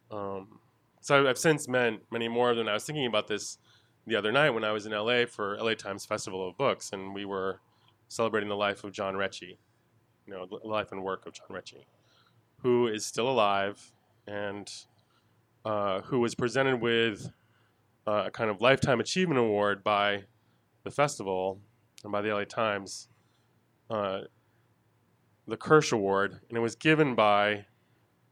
[0.09, 0.59] Um,
[1.01, 2.67] so I've since met many more of them.
[2.67, 3.59] I was thinking about this
[4.07, 7.13] the other night when I was in LA for LA Times Festival of Books, and
[7.13, 7.59] we were
[8.07, 9.57] celebrating the life of John Rechy,
[10.25, 11.85] you know, the life and work of John Rechy,
[12.61, 13.91] who is still alive
[14.25, 14.71] and
[15.67, 17.29] uh, who was presented with
[18.07, 20.23] uh, a kind of lifetime achievement award by
[20.85, 21.59] the festival
[22.05, 23.09] and by the LA Times,
[23.89, 24.21] uh,
[25.45, 27.65] the Kirsch Award, and it was given by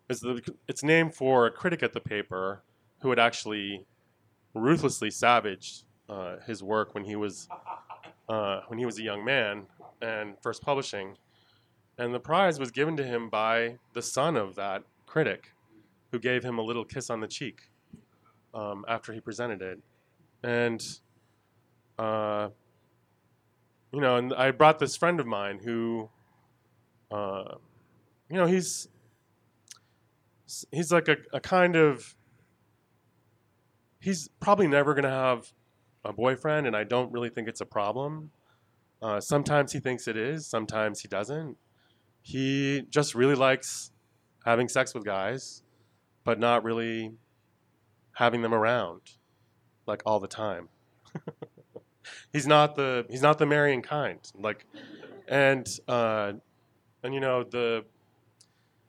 [0.09, 2.63] it's, the, it's named for a critic at the paper
[2.99, 3.85] who had actually
[4.53, 7.49] ruthlessly savaged uh, his work when he was
[8.29, 9.63] uh, when he was a young man
[10.01, 11.17] and first publishing,
[11.97, 15.51] and the prize was given to him by the son of that critic,
[16.15, 17.69] who gave him a little kiss on the cheek
[18.53, 19.79] um, after he presented it,
[20.43, 20.81] and
[21.99, 22.47] uh,
[23.91, 26.09] you know, and I brought this friend of mine who,
[27.11, 27.55] uh,
[28.29, 28.87] you know, he's
[30.71, 32.15] he's like a, a kind of
[33.99, 35.51] he's probably never going to have
[36.05, 38.31] a boyfriend, and I don't really think it's a problem.
[39.01, 41.57] Uh, sometimes he thinks it is, sometimes he doesn't.
[42.21, 43.91] He just really likes
[44.45, 45.63] having sex with guys,
[46.25, 47.13] but not really
[48.13, 48.99] having them around
[49.85, 50.67] like all the time.
[52.33, 54.19] he's not the he's not the marrying kind.
[54.37, 54.65] Like,
[55.29, 56.33] and uh,
[57.03, 57.85] and you know the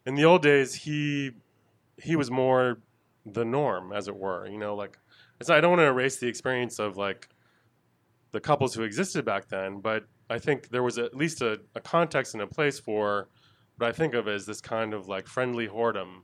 [0.05, 1.31] in the old days he
[2.03, 2.79] he was more
[3.25, 4.47] the norm, as it were.
[4.49, 4.99] You know, like
[5.49, 7.29] I don't want to erase the experience of like
[8.33, 11.81] the couples who existed back then, but I think there was at least a, a
[11.81, 13.29] context and a place for
[13.79, 16.23] what I think of as this kind of like friendly whoredom,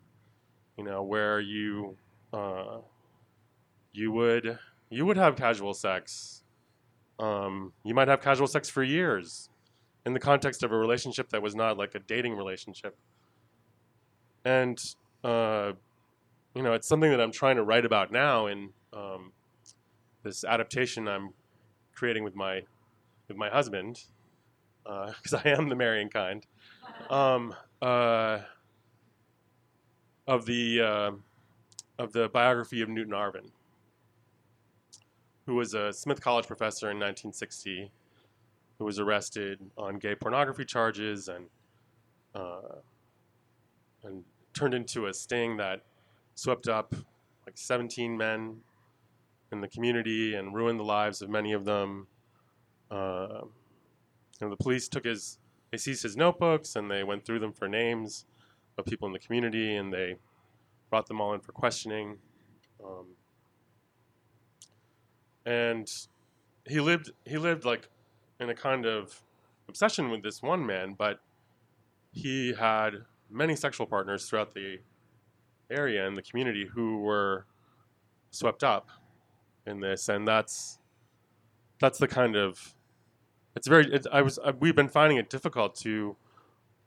[0.76, 1.96] you know, where you
[2.32, 2.78] uh,
[3.92, 4.58] you would
[4.90, 6.42] you would have casual sex.
[7.18, 9.48] Um, you might have casual sex for years
[10.04, 12.96] in the context of a relationship that was not like a dating relationship.
[14.44, 14.82] And
[15.22, 15.72] uh,
[16.54, 19.32] you know, it's something that I'm trying to write about now in um,
[20.22, 21.30] this adaptation I'm
[21.94, 22.62] creating with my
[23.28, 24.02] with my husband,
[24.85, 26.44] because uh, I am the marrying kind,
[27.08, 28.40] um, uh,
[30.26, 31.11] of the uh,
[31.98, 33.50] of the biography of Newton Arvin,
[35.46, 37.90] who was a Smith College professor in 1960,
[38.78, 41.46] who was arrested on gay pornography charges and
[42.35, 42.76] uh,
[44.04, 45.82] and turned into a sting that
[46.35, 46.94] swept up
[47.46, 48.56] like 17 men
[49.50, 52.06] in the community and ruined the lives of many of them.
[52.90, 53.42] Uh,
[54.40, 55.38] know, the police took his,
[55.70, 58.24] they seized his notebooks and they went through them for names
[58.83, 60.16] of people in the community and they
[60.90, 62.18] brought them all in for questioning.
[62.85, 63.07] Um,
[65.47, 65.90] and
[66.66, 67.88] he lived, he lived like
[68.40, 69.23] in a kind of
[69.68, 71.21] obsession with this one man, but
[72.12, 74.79] he had many sexual partners throughout the
[75.71, 77.47] area and the community who were
[78.31, 78.90] swept up
[79.66, 80.79] in this, and that's
[81.81, 82.75] that's the kind of
[83.55, 83.92] it's very.
[83.92, 86.16] It, I was I, we've been finding it difficult to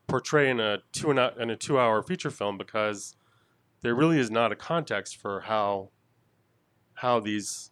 [0.08, 3.16] portray in a two and a, in a two hour feature film because
[3.82, 5.90] there really is not a context for how
[6.96, 7.72] how these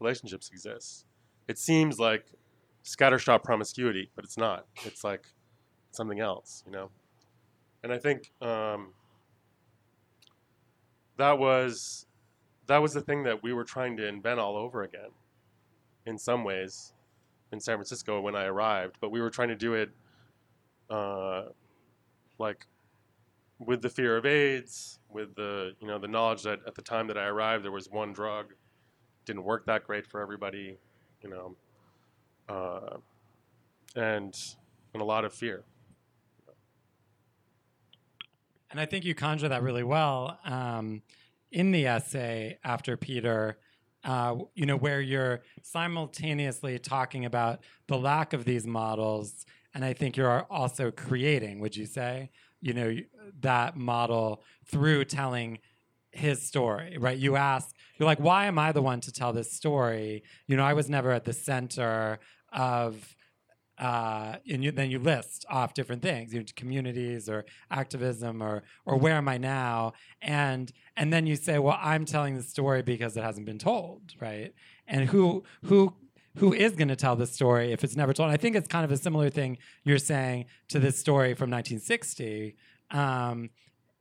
[0.00, 1.06] relationships exist.
[1.46, 2.26] It seems like
[2.84, 4.66] scattershot promiscuity, but it's not.
[4.84, 5.26] It's like
[5.90, 6.90] something else, you know.
[7.82, 8.94] And I think um,
[11.16, 12.06] that was
[12.66, 15.10] that was the thing that we were trying to invent all over again
[16.06, 16.92] in some ways
[17.52, 19.90] in San Francisco when I arrived, but we were trying to do it
[20.90, 21.44] uh,
[22.38, 22.66] like
[23.58, 27.06] with the fear of AIDS, with the you know the knowledge that at the time
[27.08, 28.52] that I arrived there was one drug,
[29.24, 30.76] didn't work that great for everybody,
[31.22, 31.56] you know,
[32.48, 32.96] uh,
[33.96, 34.36] and
[34.92, 35.64] and a lot of fear.
[38.70, 40.38] And I think you conjure that really well.
[40.44, 41.02] Um,
[41.52, 43.56] in the essay after Peter,
[44.02, 49.92] uh, you know, where you're simultaneously talking about the lack of these models, and I
[49.92, 52.96] think you're also creating, would you say, you know,
[53.40, 55.58] that model through telling
[56.12, 57.18] his story, right?
[57.18, 60.22] You ask, you're like, why am I the one to tell this story?
[60.46, 62.20] You know, I was never at the center
[62.52, 63.14] of
[63.76, 68.62] uh, and you, then you list off different things, you know, communities or activism or
[68.86, 72.82] or where am I now, and and then you say, well, I'm telling the story
[72.82, 74.54] because it hasn't been told, right?
[74.86, 75.92] And who who
[76.36, 78.30] who is going to tell the story if it's never told?
[78.30, 82.56] I think it's kind of a similar thing you're saying to this story from 1960.
[82.90, 83.50] um,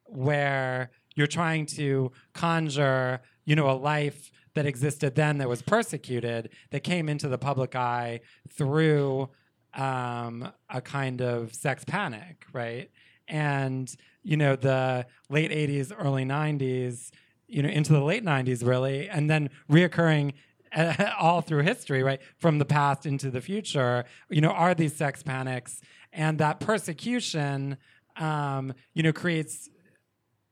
[0.05, 6.49] where you're trying to conjure, you know, a life that existed then that was persecuted
[6.71, 8.19] that came into the public eye
[8.49, 9.29] through
[9.73, 12.91] um, a kind of sex panic, right?
[13.27, 17.11] And you know, the late '80s, early '90s,
[17.47, 20.33] you know, into the late '90s, really, and then reoccurring
[21.19, 25.23] all through history, right, from the past into the future, you know, are these sex
[25.23, 27.77] panics, and that persecution,
[28.17, 29.69] um, you know, creates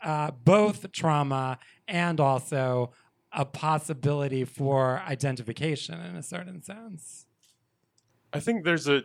[0.04, 2.92] uh, both trauma and also
[3.34, 7.26] a possibility for identification in a certain sense.
[8.34, 9.04] I think there's a,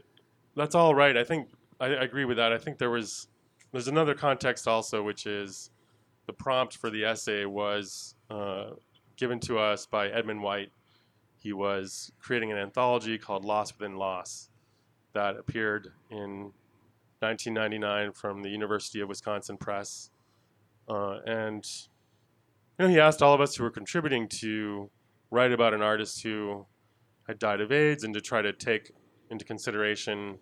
[0.56, 1.16] that's all right.
[1.16, 1.48] I think
[1.80, 2.52] I, I agree with that.
[2.52, 3.28] I think there was,
[3.72, 5.70] there's another context also, which is
[6.26, 8.70] the prompt for the essay was uh,
[9.16, 10.70] given to us by Edmund White.
[11.47, 14.51] He was creating an anthology called Loss Within Loss
[15.12, 16.51] that appeared in
[17.20, 20.11] 1999 from the University of Wisconsin Press.
[20.88, 21.64] Uh, and
[22.76, 24.90] you know, he asked all of us who were contributing to
[25.30, 26.66] write about an artist who
[27.28, 28.90] had died of AIDS and to try to take
[29.30, 30.38] into consideration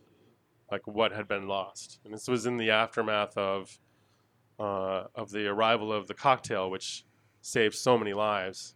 [0.73, 2.01] like what had been lost.
[2.07, 3.79] And this was in the aftermath of
[4.59, 7.05] uh, of the arrival of the cocktail, which
[7.43, 8.75] saved so many lives.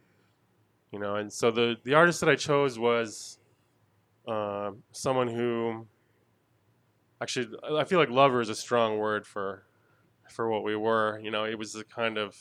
[0.91, 3.37] You know, and so the the artist that I chose was
[4.27, 5.85] uh, someone who
[7.21, 9.63] actually I feel like lover is a strong word for
[10.31, 11.19] for what we were.
[11.23, 12.35] You know, it was a kind of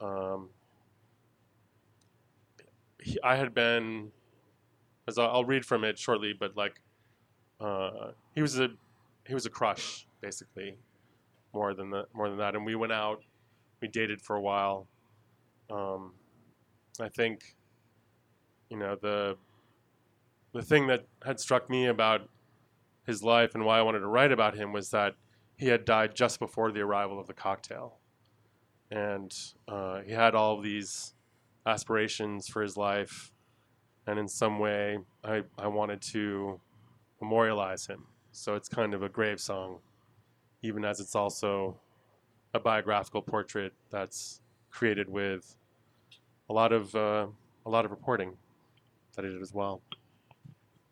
[0.00, 0.50] um,
[3.22, 4.10] I had been,
[5.06, 6.80] as I'll, I'll, read from it shortly, but like
[7.60, 8.68] uh, he was a
[9.26, 10.76] he was a crush basically,
[11.52, 12.54] more than that more than that.
[12.54, 13.22] And we went out,
[13.80, 14.86] we dated for a while.
[15.70, 16.12] Um,
[17.00, 17.56] I think,
[18.70, 19.36] you know the
[20.52, 22.28] the thing that had struck me about
[23.06, 25.14] his life and why I wanted to write about him was that
[25.56, 27.98] he had died just before the arrival of the cocktail
[28.90, 29.34] and
[29.66, 31.14] uh, he had all these
[31.66, 33.32] aspirations for his life,
[34.06, 36.60] and in some way, I, I wanted to
[37.20, 38.04] memorialize him.
[38.32, 39.78] So it's kind of a grave song,
[40.62, 41.80] even as it's also
[42.52, 44.40] a biographical portrait that's
[44.70, 45.56] created with
[46.48, 47.26] a lot of uh,
[47.66, 48.36] a lot of reporting
[49.14, 49.80] that I did as well.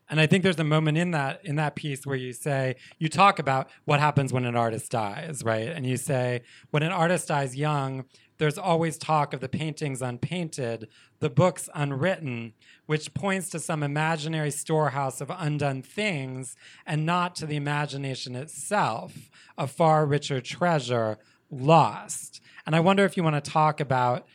[0.09, 3.09] And I think there's a moment in that in that piece where you say you
[3.09, 5.69] talk about what happens when an artist dies, right?
[5.69, 8.05] And you say when an artist dies young,
[8.37, 10.89] there's always talk of the paintings unpainted,
[11.21, 12.53] the books unwritten,
[12.87, 19.31] which points to some imaginary storehouse of undone things and not to the imagination itself,
[19.57, 21.19] a far richer treasure
[21.51, 22.43] lost.
[22.67, 24.27] And I wonder if you want to talk about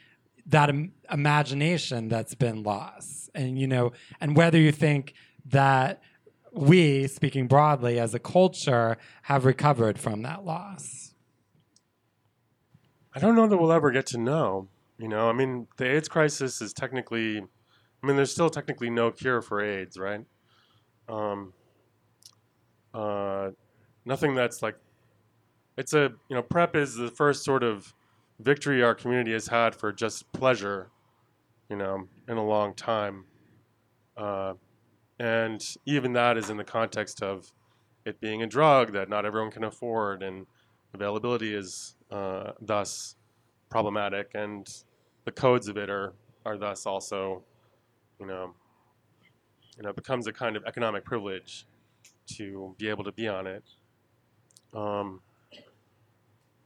[0.47, 5.13] that Im- imagination that's been lost and you know and whether you think
[5.45, 6.01] that
[6.57, 11.13] we, speaking broadly as a culture, have recovered from that loss?
[13.13, 14.67] I don't know that we'll ever get to know.
[14.97, 19.11] You know, I mean, the AIDS crisis is technically, I mean, there's still technically no
[19.11, 20.25] cure for AIDS, right?
[21.07, 21.53] Um,
[22.93, 23.51] uh,
[24.05, 24.75] nothing that's like,
[25.77, 27.93] it's a, you know, PrEP is the first sort of
[28.39, 30.89] victory our community has had for just pleasure,
[31.69, 33.25] you know, in a long time.
[34.15, 34.53] Uh,
[35.19, 37.51] and even that is in the context of
[38.05, 40.45] it being a drug that not everyone can afford, and
[40.93, 43.15] availability is uh, thus
[43.69, 44.83] problematic, and
[45.25, 46.13] the codes of it are
[46.45, 47.43] are thus also,
[48.19, 48.53] you know,
[49.75, 51.65] you know, becomes a kind of economic privilege
[52.25, 53.63] to be able to be on it.
[54.73, 55.21] Um,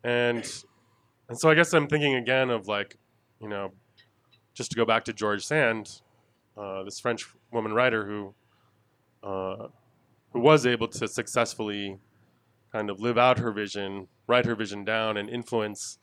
[0.03, 0.63] and
[1.31, 2.97] and so I guess I'm thinking again of like,
[3.39, 3.71] you know,
[4.53, 6.01] just to go back to George Sand,
[6.57, 8.33] uh, this French woman writer who
[9.23, 9.67] uh,
[10.33, 11.97] who was able to successfully
[12.73, 15.99] kind of live out her vision, write her vision down, and influence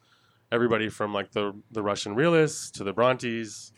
[0.50, 3.74] everybody from like the the Russian realists to the Brontes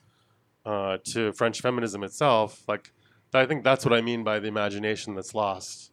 [0.64, 2.62] uh, to French feminism itself.
[2.68, 2.92] Like,
[3.34, 5.90] I think that's what I mean by the imagination that's lost.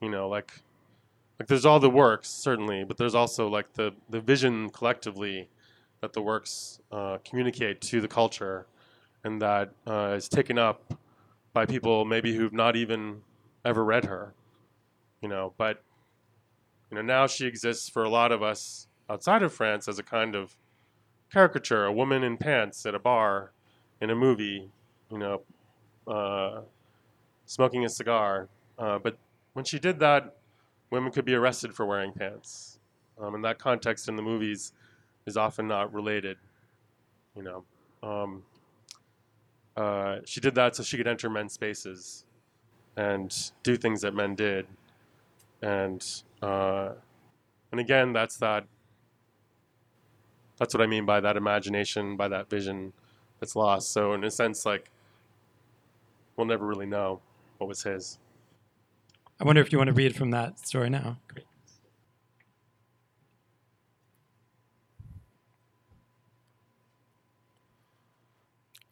[0.00, 0.62] You know, like
[1.38, 5.48] like there's all the works certainly, but there's also like the the vision collectively
[6.00, 8.66] that the works uh, communicate to the culture,
[9.24, 10.94] and that uh, is taken up
[11.52, 13.22] by people maybe who've not even
[13.64, 14.34] ever read her,
[15.22, 15.52] you know.
[15.56, 15.82] But
[16.90, 20.02] you know now she exists for a lot of us outside of France as a
[20.02, 20.56] kind of
[21.32, 23.52] caricature, a woman in pants at a bar,
[24.00, 24.70] in a movie,
[25.10, 25.42] you know,
[26.06, 26.62] uh,
[27.46, 28.48] smoking a cigar.
[28.78, 29.18] Uh, but
[29.52, 30.37] when she did that,
[30.90, 32.78] women could be arrested for wearing pants.
[33.20, 34.72] Um, and that context in the movies
[35.26, 36.38] is often not related,
[37.36, 37.64] you know.
[38.02, 38.42] Um,
[39.76, 42.24] uh, she did that so she could enter men's spaces
[42.96, 44.66] and do things that men did.
[45.62, 46.04] And
[46.42, 46.90] uh,
[47.70, 48.64] And again, that's that.
[50.58, 52.92] That's what I mean by that imagination, by that vision
[53.38, 53.92] that's lost.
[53.92, 54.90] So in a sense, like
[56.36, 57.20] we'll never really know
[57.58, 58.18] what was his.
[59.40, 61.18] I wonder if you want to read from that story now.
[61.28, 61.46] Great.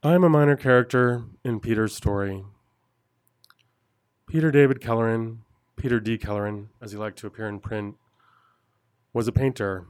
[0.05, 2.45] I am a minor character in Peter's story.
[4.29, 5.39] Peter David Kelleran,
[5.75, 6.17] Peter D.
[6.17, 7.97] Kelleran, as he liked to appear in print,
[9.13, 9.87] was a painter.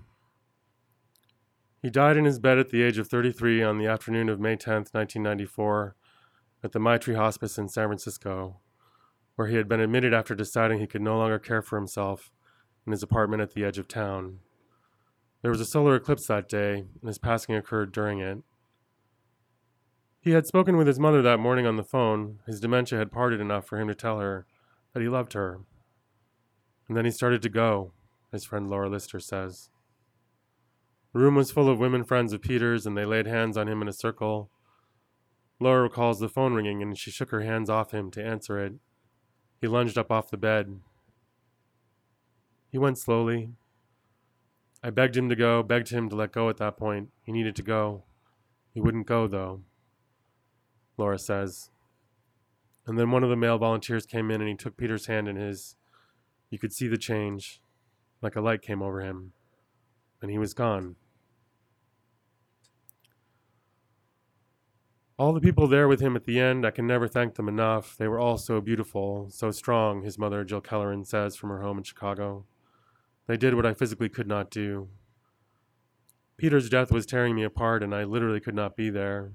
[1.82, 4.56] He died in his bed at the age of 33 on the afternoon of May
[4.56, 5.96] 10, 1994,
[6.64, 8.60] at the Maitri Hospice in San Francisco,
[9.36, 12.32] where he had been admitted after deciding he could no longer care for himself
[12.86, 14.40] in his apartment at the edge of town.
[15.42, 18.38] There was a solar eclipse that day, and his passing occurred during it.
[20.20, 22.40] He had spoken with his mother that morning on the phone.
[22.46, 24.46] His dementia had parted enough for him to tell her
[24.92, 25.60] that he loved her.
[26.88, 27.92] And then he started to go,
[28.32, 29.70] his friend Laura Lister says.
[31.12, 33.82] The room was full of women friends of Peter's, and they laid hands on him
[33.82, 34.50] in a circle.
[35.60, 38.74] Laura recalls the phone ringing, and she shook her hands off him to answer it.
[39.60, 40.80] He lunged up off the bed.
[42.70, 43.50] He went slowly.
[44.82, 47.10] I begged him to go, begged him to let go at that point.
[47.22, 48.04] He needed to go.
[48.72, 49.62] He wouldn't go, though.
[50.98, 51.70] Laura says.
[52.86, 55.36] And then one of the male volunteers came in and he took Peter's hand in
[55.36, 55.76] his.
[56.50, 57.60] You could see the change,
[58.22, 59.32] like a light came over him,
[60.22, 60.96] and he was gone.
[65.18, 67.96] All the people there with him at the end, I can never thank them enough.
[67.96, 71.78] They were all so beautiful, so strong, his mother, Jill Kelleran, says from her home
[71.78, 72.44] in Chicago.
[73.26, 74.88] They did what I physically could not do.
[76.36, 79.32] Peter's death was tearing me apart, and I literally could not be there.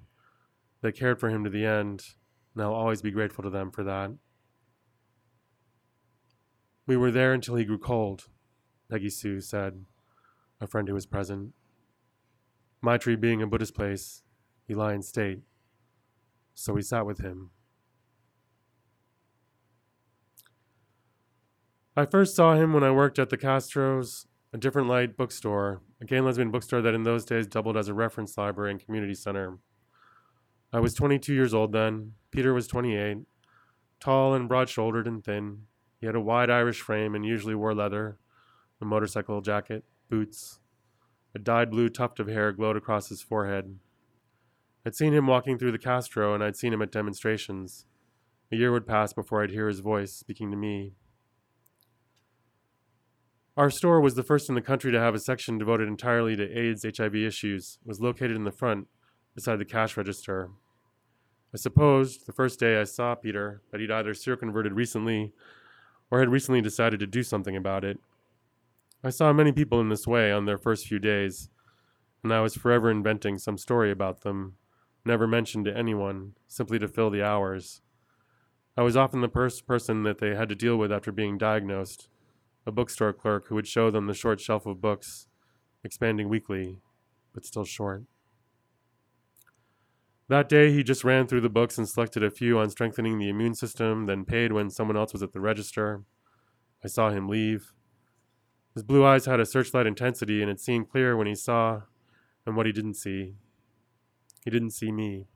[0.82, 2.06] They cared for him to the end,
[2.54, 4.12] and I'll always be grateful to them for that.
[6.86, 8.26] We were there until he grew cold,
[8.90, 9.86] Peggy Sue said,
[10.60, 11.54] a friend who was present.
[12.84, 14.22] Maitri being a Buddhist place,
[14.68, 15.40] he lie in state,
[16.54, 17.52] so we sat with him.
[21.95, 26.06] I first saw him when I worked at the Castros, a different light bookstore, a
[26.06, 29.14] gay and lesbian bookstore that in those days doubled as a reference library and community
[29.14, 29.60] center.
[30.72, 32.14] I was 22 years old then.
[32.32, 33.18] Peter was 28.
[33.99, 35.64] Tall and broad shouldered and thin.
[35.99, 38.18] He had a wide Irish frame and usually wore leather,
[38.82, 40.60] a motorcycle jacket, boots.
[41.36, 43.80] A dyed blue tuft of hair glowed across his forehead.
[44.86, 47.86] I'd seen him walking through the Castro and I'd seen him at demonstrations.
[48.52, 50.94] A year would pass before I'd hear his voice speaking to me.
[53.58, 56.58] Our store was the first in the country to have a section devoted entirely to
[56.58, 57.78] AIDS HIV issues.
[57.82, 58.88] It was located in the front,
[59.36, 60.50] beside the cash register.
[61.54, 65.34] I supposed, the first day I saw Peter, that he'd either seroconverted recently
[66.10, 68.00] or had recently decided to do something about it.
[69.04, 71.50] I saw many people in this way on their first few days,
[72.24, 74.56] and I was forever inventing some story about them,
[75.06, 77.82] never mentioned to anyone, simply to fill the hours.
[78.78, 82.08] I was often the first person that they had to deal with after being diagnosed,
[82.66, 85.28] a bookstore clerk who would show them the short shelf of books,
[85.84, 86.78] expanding weekly,
[87.34, 88.04] but still short.
[90.30, 93.28] That day, he just ran through the books and selected a few on strengthening the
[93.28, 96.04] immune system, then paid when someone else was at the register.
[96.84, 97.74] I saw him leave.
[98.74, 101.82] His blue eyes had a searchlight intensity, and it seemed clear when he saw
[102.45, 103.34] and what he didn't see.
[104.44, 105.28] He didn't see me.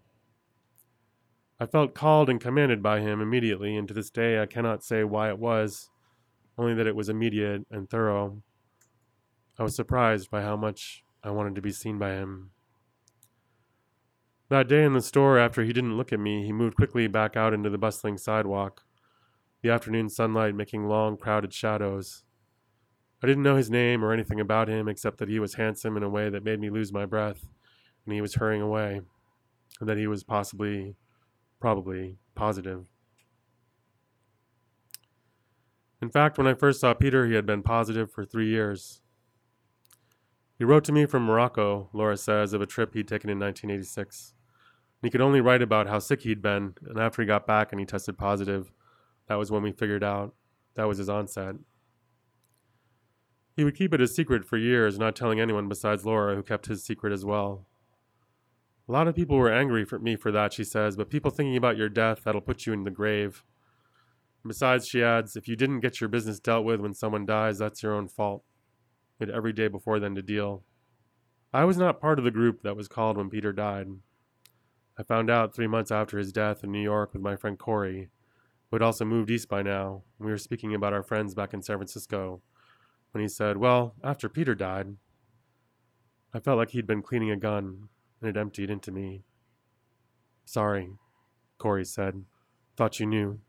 [1.60, 5.03] I felt called and commanded by him immediately, and to this day I cannot say
[5.03, 5.89] why it was,
[6.58, 8.41] only that it was immediate and thorough.
[9.58, 12.51] I was surprised by how much I wanted to be seen by him.
[14.49, 17.36] That day in the store, after he didn't look at me, he moved quickly back
[17.36, 18.84] out into the bustling sidewalk,
[19.62, 22.24] the afternoon sunlight making long, crowded shadows.
[23.24, 26.03] I didn't know his name or anything about him except that he was handsome in
[26.03, 27.47] a way that made me lose my breath,
[28.06, 29.01] and he was hurrying away,
[29.80, 30.95] and that he was possibly,
[31.60, 32.88] probably, positive.
[36.01, 39.01] In fact, when I first saw Peter, he had been positive for three years.
[40.58, 44.34] He wrote to me from Morocco, Laura says, of a trip he'd taken in 1986.
[45.01, 47.80] He could only write about how sick he'd been, and after he got back and
[47.80, 48.72] he tested positive,
[49.28, 50.34] that was when we figured out
[50.76, 51.56] that was his onset.
[53.56, 56.68] He would keep it a secret for years, not telling anyone besides Laura, who kept
[56.68, 57.66] his secret as well.
[58.88, 61.57] A lot of people were angry for me for that, she says, but people thinking
[61.57, 63.43] about your death, that'll put you in the grave.
[64.45, 67.81] Besides, she adds, if you didn't get your business dealt with when someone dies, that's
[67.81, 68.43] your own fault.
[69.19, 70.63] You had every day before then to deal.
[71.51, 73.88] I was not part of the group that was called when Peter died.
[74.99, 78.09] I found out three months after his death in New York with my friend Corey,
[78.69, 80.03] who had also moved east by now.
[80.19, 82.41] We were speaking about our friends back in San Francisco,
[83.11, 84.95] when he said, Well, after Peter died,
[86.33, 87.89] I felt like he'd been cleaning a gun
[88.26, 89.23] and it emptied into me.
[90.45, 90.89] Sorry,
[91.59, 92.23] Corey said.
[92.76, 93.39] Thought you knew.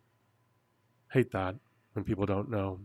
[1.13, 1.57] Hate that
[1.95, 2.81] when people don't know.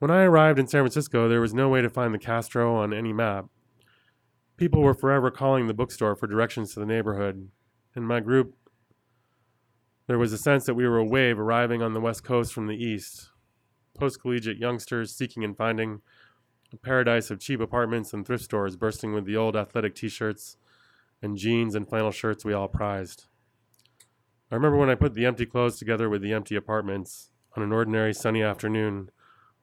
[0.00, 2.92] When I arrived in San Francisco, there was no way to find the Castro on
[2.92, 3.46] any map.
[4.56, 7.50] People were forever calling the bookstore for directions to the neighborhood.
[7.94, 8.54] In my group,
[10.08, 12.66] there was a sense that we were a wave arriving on the west coast from
[12.66, 13.30] the east.
[13.96, 16.00] Post collegiate youngsters seeking and finding
[16.72, 20.56] a paradise of cheap apartments and thrift stores bursting with the old athletic t shirts
[21.22, 23.26] and jeans and flannel shirts we all prized.
[24.50, 27.72] I remember when I put the empty clothes together with the empty apartments on an
[27.72, 29.10] ordinary sunny afternoon,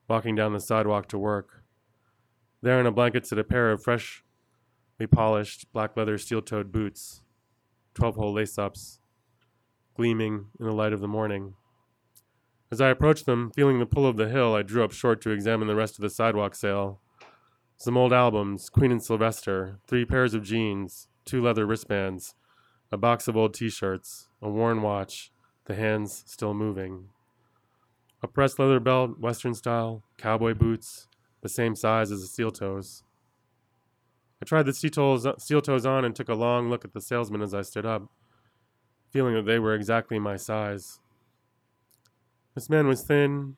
[0.08, 1.62] walking down the sidewalk to work.
[2.62, 4.22] There in a blanket stood a pair of freshly
[5.10, 7.22] polished black leather steel toed boots,
[7.94, 9.00] 12 hole lace ups,
[9.94, 11.54] gleaming in the light of the morning.
[12.70, 15.30] As I approached them, feeling the pull of the hill, I drew up short to
[15.30, 17.00] examine the rest of the sidewalk sale.
[17.78, 22.34] Some old albums, Queen and Sylvester, three pairs of jeans, two leather wristbands,
[22.92, 25.32] a box of old t shirts, a worn watch,
[25.64, 27.08] the hands still moving.
[28.22, 31.08] A pressed leather belt, Western style, cowboy boots,
[31.40, 33.02] the same size as the steel toes.
[34.42, 37.54] I tried the steel toes, on and took a long look at the salesman as
[37.54, 38.10] I stood up,
[39.10, 41.00] feeling that they were exactly my size.
[42.58, 43.54] This man was thin,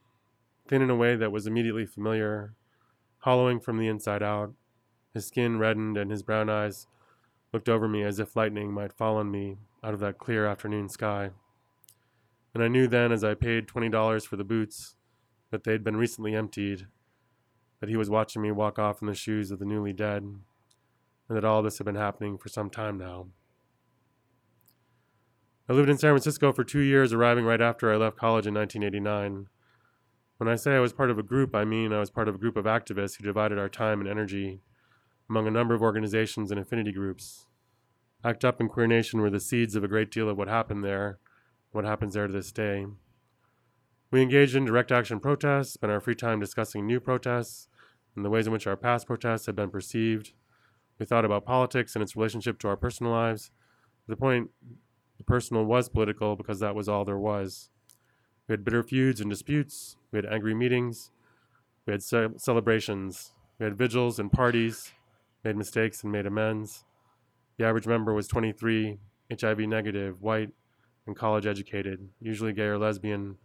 [0.69, 2.53] thin in a way that was immediately familiar,
[3.21, 4.53] hollowing from the inside out.
[5.15, 6.87] His skin reddened and his brown eyes
[7.51, 10.91] looked over me as if lightning might fall on me out of that clear afternoon
[10.91, 11.31] sky.
[12.53, 14.97] And I knew then, as I paid $20 for the boots,
[15.51, 16.87] that they'd been recently emptied,
[17.81, 20.43] that he was watching me walk off in the shoes of the newly dead, and
[21.31, 23.29] that all this had been happening for some time now.
[25.71, 28.55] I lived in San Francisco for two years, arriving right after I left college in
[28.55, 29.47] 1989.
[30.39, 32.35] When I say I was part of a group, I mean I was part of
[32.35, 34.63] a group of activists who divided our time and energy
[35.29, 37.47] among a number of organizations and affinity groups.
[38.25, 40.83] ACT UP and Queer Nation were the seeds of a great deal of what happened
[40.83, 41.21] there,
[41.71, 42.87] what happens there to this day.
[44.11, 47.69] We engaged in direct action protests, spent our free time discussing new protests
[48.17, 50.33] and the ways in which our past protests had been perceived.
[50.99, 53.53] We thought about politics and its relationship to our personal lives.
[54.09, 54.51] the point,
[55.31, 57.71] personal was political because that was all there was.
[58.49, 59.97] We had bitter feuds and disputes.
[60.11, 61.13] We had angry meetings.
[61.87, 63.33] We had ce- celebrations.
[63.59, 64.93] We had vigils and parties
[65.45, 66.85] made mistakes and made amends.
[67.59, 68.99] The average member was 23,
[69.41, 70.51] HIV negative, white,
[71.07, 73.37] and college educated, usually gay or lesbian,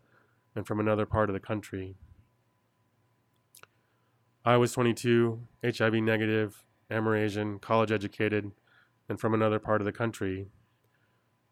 [0.55, 1.95] and from another part of the country.
[4.43, 8.51] I was 22, HIV negative, Amerasian, college educated,
[9.09, 10.47] and from another part of the country.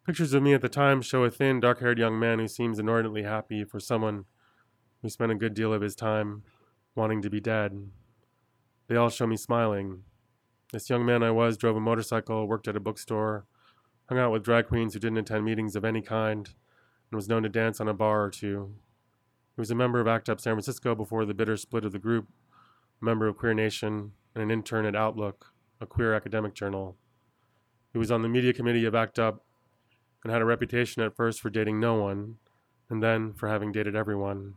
[0.06, 2.78] Pictures of me at the time show a thin, dark haired young man who seems
[2.78, 4.26] inordinately happy for someone
[5.02, 6.44] who spent a good deal of his time
[6.96, 7.90] wanting to be dead.
[8.88, 10.04] They all show me smiling,
[10.74, 13.46] this young man I was drove a motorcycle, worked at a bookstore,
[14.10, 17.44] hung out with drag queens who didn't attend meetings of any kind, and was known
[17.44, 18.74] to dance on a bar or two.
[19.56, 22.00] He was a member of ACT UP San Francisco before the bitter split of the
[22.00, 22.28] group,
[23.00, 26.98] a member of Queer Nation, and an intern at Outlook, a queer academic journal.
[27.92, 29.46] He was on the media committee of ACT UP
[30.24, 32.38] and had a reputation at first for dating no one,
[32.90, 34.56] and then for having dated everyone.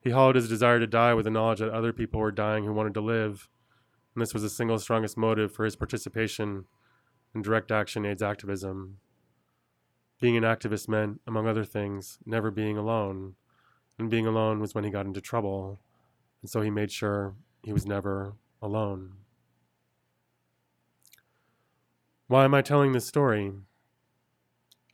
[0.00, 2.72] He hollowed his desire to die with the knowledge that other people were dying who
[2.72, 3.48] wanted to live
[4.14, 6.66] and this was the single strongest motive for his participation
[7.34, 8.98] in direct action AIDS activism.
[10.20, 13.34] Being an activist meant, among other things, never being alone,
[13.98, 15.80] and being alone was when he got into trouble,
[16.40, 17.34] and so he made sure
[17.64, 19.14] he was never alone.
[22.28, 23.52] Why am I telling this story?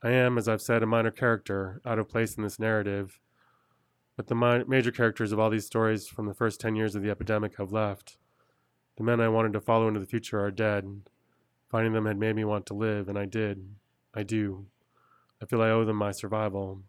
[0.03, 3.19] I am, as I've said, a minor character, out of place in this narrative,
[4.17, 7.03] but the mi- major characters of all these stories from the first 10 years of
[7.03, 8.17] the epidemic have left.
[8.97, 11.01] The men I wanted to follow into the future are dead.
[11.69, 13.75] Finding them had made me want to live, and I did.
[14.13, 14.65] I do.
[15.41, 16.81] I feel I owe them my survival.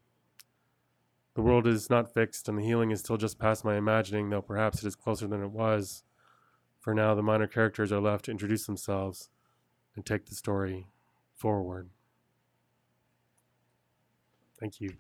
[1.35, 4.43] The world is not fixed, and the healing is still just past my imagining, though
[4.43, 6.03] perhaps it is closer than it was.
[6.81, 9.29] For now, the minor characters are left to introduce themselves
[9.95, 10.89] and take the story
[11.35, 11.91] forward.
[14.63, 14.93] Thank you.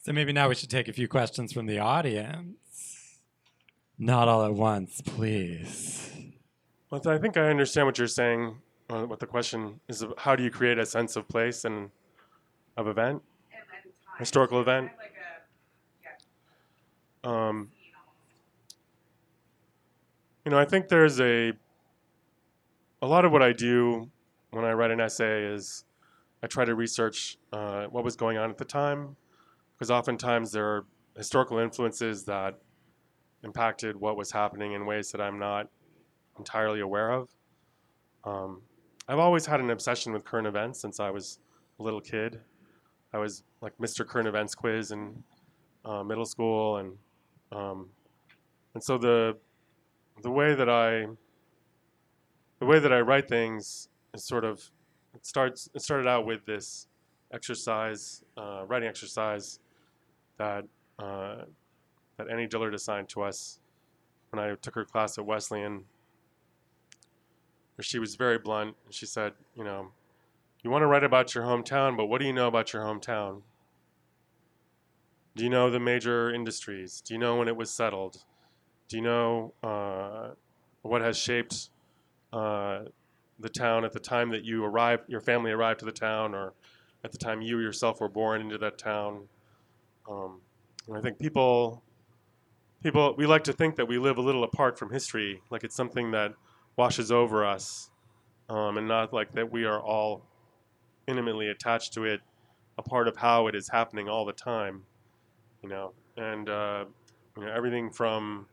[0.00, 3.18] So maybe now we should take a few questions from the audience.
[3.98, 6.10] Not all at once, please.
[6.88, 8.56] Well, I think I understand what you're saying.
[8.88, 11.90] Uh, what the question is: How do you create a sense of place and
[12.78, 13.20] of event,
[14.18, 14.90] historical event?
[17.24, 17.70] Um,
[20.46, 21.52] you know, I think there's a
[23.02, 24.08] a lot of what I do
[24.50, 25.84] when I write an essay is
[26.42, 29.16] I try to research uh, what was going on at the time,
[29.74, 30.86] because oftentimes there are
[31.16, 32.58] historical influences that
[33.42, 35.68] impacted what was happening in ways that I'm not
[36.38, 37.28] entirely aware of.
[38.24, 38.62] Um,
[39.08, 41.40] I've always had an obsession with current events since I was
[41.80, 42.40] a little kid.
[43.12, 44.06] I was like Mr.
[44.06, 45.22] Current Events quiz in
[45.84, 46.96] uh, middle school, and
[47.50, 47.88] um,
[48.74, 49.36] and so the
[50.22, 51.08] the way that I
[52.62, 54.70] the way that I write things is sort of
[55.16, 56.86] it starts it started out with this
[57.32, 59.58] exercise uh, writing exercise
[60.38, 60.64] that
[60.96, 61.38] uh,
[62.16, 63.58] that Annie Dillard assigned to us
[64.30, 65.86] when I took her class at Wesleyan.
[67.74, 68.76] Where she was very blunt.
[68.84, 69.88] And she said you know
[70.62, 73.42] you want to write about your hometown but what do you know about your hometown?
[75.34, 77.00] Do you know the major industries?
[77.00, 78.22] Do you know when it was settled?
[78.86, 80.34] Do you know uh,
[80.82, 81.70] what has shaped
[82.32, 82.80] uh,
[83.38, 86.54] the town at the time that you arrived, your family arrived to the town, or
[87.04, 89.28] at the time you yourself were born into that town?
[90.10, 90.40] Um,
[90.88, 91.82] and I think people,
[92.82, 95.76] people, we like to think that we live a little apart from history, like it's
[95.76, 96.34] something that
[96.76, 97.90] washes over us,
[98.48, 100.24] um, and not like that we are all
[101.06, 102.20] intimately attached to it,
[102.78, 104.82] a part of how it is happening all the time,
[105.62, 106.84] you know, and uh,
[107.36, 108.46] you know everything from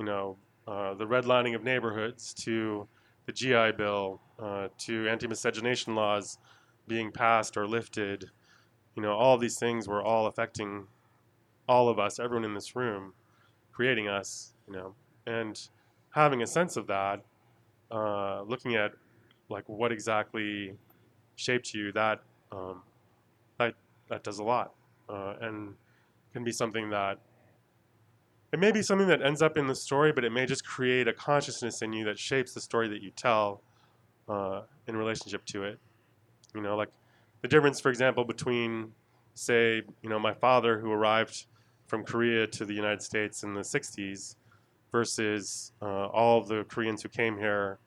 [0.00, 2.88] you know, uh, the redlining of neighborhoods to
[3.26, 6.38] the GI Bill uh, to anti-miscegenation laws
[6.86, 8.30] being passed or lifted.
[8.96, 10.86] You know, all these things were all affecting
[11.68, 13.12] all of us, everyone in this room,
[13.72, 14.52] creating us.
[14.66, 14.94] You know,
[15.26, 15.60] and
[16.10, 17.22] having a sense of that,
[17.90, 18.92] uh, looking at
[19.48, 20.74] like what exactly
[21.36, 22.82] shaped you, that um,
[23.58, 23.74] that
[24.08, 24.74] that does a lot,
[25.08, 25.74] uh, and
[26.32, 27.18] can be something that
[28.52, 31.06] it may be something that ends up in the story, but it may just create
[31.06, 33.62] a consciousness in you that shapes the story that you tell
[34.28, 35.78] uh, in relationship to it.
[36.54, 36.88] You know, like
[37.42, 38.92] the difference, for example, between,
[39.34, 41.46] say, you know, my father who arrived
[41.86, 44.34] from Korea to the United States in the 60s
[44.90, 47.78] versus uh, all of the Koreans who came here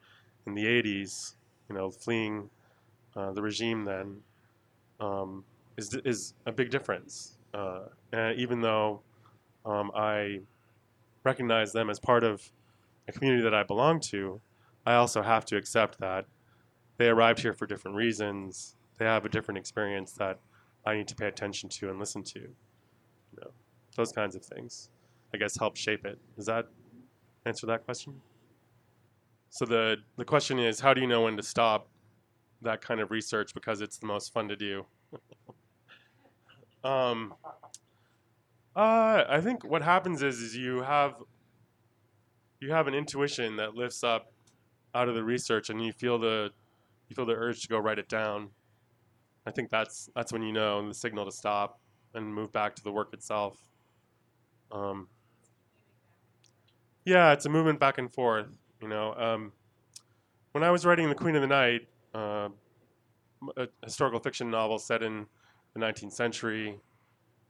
[0.47, 1.35] in the 80s,
[1.69, 2.49] you know, fleeing
[3.17, 4.17] uh, the regime then,
[5.01, 5.43] um,
[5.75, 7.37] is, is a big difference.
[7.53, 7.81] Uh,
[8.35, 9.01] even though
[9.65, 10.39] um, I
[11.23, 12.51] recognize them as part of
[13.07, 14.41] a community that I belong to,
[14.85, 16.25] I also have to accept that
[16.97, 18.75] they arrived here for different reasons.
[18.97, 20.39] They have a different experience that
[20.85, 22.39] I need to pay attention to and listen to.
[22.39, 23.51] You know,
[23.95, 24.89] those kinds of things,
[25.33, 26.19] I guess, help shape it.
[26.35, 26.67] Does that
[27.45, 28.21] answer that question?
[29.49, 31.87] So the the question is, how do you know when to stop
[32.61, 34.85] that kind of research because it's the most fun to do?
[36.83, 37.33] um,
[38.75, 41.15] uh, I think what happens is, is you have
[42.59, 44.31] you have an intuition that lifts up
[44.95, 46.51] out of the research, and you feel the
[47.09, 48.49] you feel the urge to go write it down.
[49.45, 51.79] I think that's that's when you know the signal to stop
[52.13, 53.57] and move back to the work itself.
[54.71, 55.07] Um,
[57.05, 58.47] yeah, it's a movement back and forth.
[58.81, 59.51] You know, um,
[60.53, 62.49] when I was writing *The Queen of the Night*, uh,
[63.57, 65.25] a historical fiction novel set in
[65.73, 66.79] the 19th century,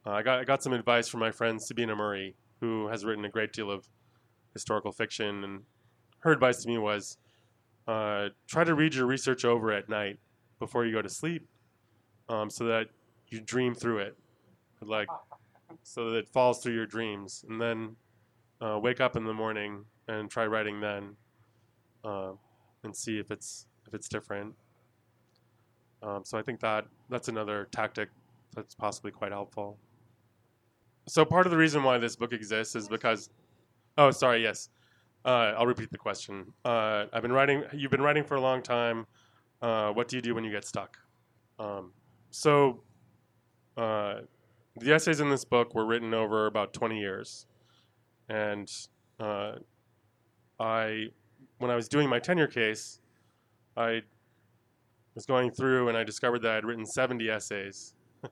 [0.05, 3.25] uh, I got I got some advice from my friend Sabina Murray, who has written
[3.25, 3.87] a great deal of
[4.53, 5.61] historical fiction, and
[6.19, 7.17] her advice to me was
[7.87, 10.19] uh, try to read your research over at night
[10.59, 11.47] before you go to sleep,
[12.29, 12.87] um, so that
[13.29, 14.17] you dream through it,
[14.81, 15.07] like
[15.83, 17.95] so that it falls through your dreams, and then
[18.61, 21.15] uh, wake up in the morning and try writing then,
[22.03, 22.31] uh,
[22.83, 24.53] and see if it's if it's different.
[26.01, 28.09] Um, so I think that that's another tactic
[28.53, 29.77] that's possibly quite helpful
[31.07, 33.29] so part of the reason why this book exists is because
[33.97, 34.69] oh sorry yes.
[35.25, 36.45] Uh, i'll repeat the question.
[36.65, 39.05] Uh, i've been writing you've been writing for a long time.
[39.61, 40.97] Uh, what do you do when you get stuck?
[41.59, 41.93] Um,
[42.31, 42.83] so
[43.77, 44.21] uh,
[44.77, 47.45] the essays in this book were written over about 20 years.
[48.29, 48.69] And
[49.19, 49.53] uh,
[50.59, 51.05] i
[51.57, 52.99] when i was doing my tenure case
[53.75, 54.01] i
[55.15, 57.93] was going through and i discovered that i'd written 70 essays.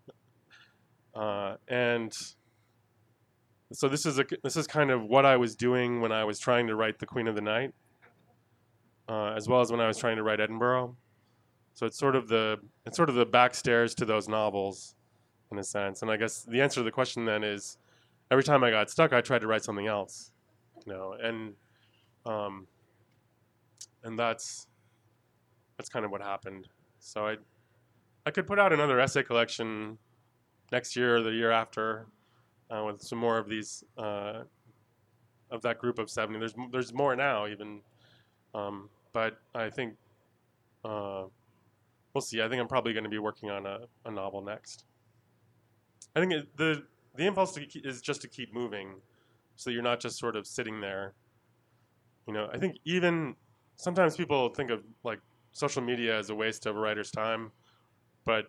[1.13, 2.13] Uh, and
[3.74, 6.39] so this is a this is kind of what I was doing when I was
[6.39, 7.74] trying to write The Queen of the Night,
[9.07, 10.95] uh, as well as when I was trying to write Edinburgh.
[11.74, 14.95] So it's sort of the it's sort of the backstairs to those novels,
[15.51, 16.01] in a sense.
[16.01, 17.78] And I guess the answer to the question then is,
[18.30, 20.32] every time I got stuck, I tried to write something else,
[20.86, 21.53] you know, and
[22.26, 22.67] um,
[24.03, 24.67] and that's
[25.78, 26.67] that's kind of what happened.
[26.99, 27.38] So I
[28.26, 29.97] I could put out another essay collection
[30.72, 32.05] next year or the year after
[32.72, 34.43] uh, with some more of these uh,
[35.49, 36.39] of that group of 70.
[36.39, 37.82] There's there's more now even,
[38.55, 39.95] um, but I think
[40.86, 41.24] uh,
[42.13, 42.41] we'll see.
[42.41, 44.86] I think I'm probably going to be working on a, a novel next.
[46.15, 46.84] I think it, the
[47.15, 48.95] the impulse keep, is just to keep moving,
[49.55, 51.13] so you're not just sort of sitting there.
[52.28, 53.36] You know, I think even
[53.76, 55.19] sometimes people think of like
[55.51, 57.51] social media as a waste of a writer's time,
[58.26, 58.45] but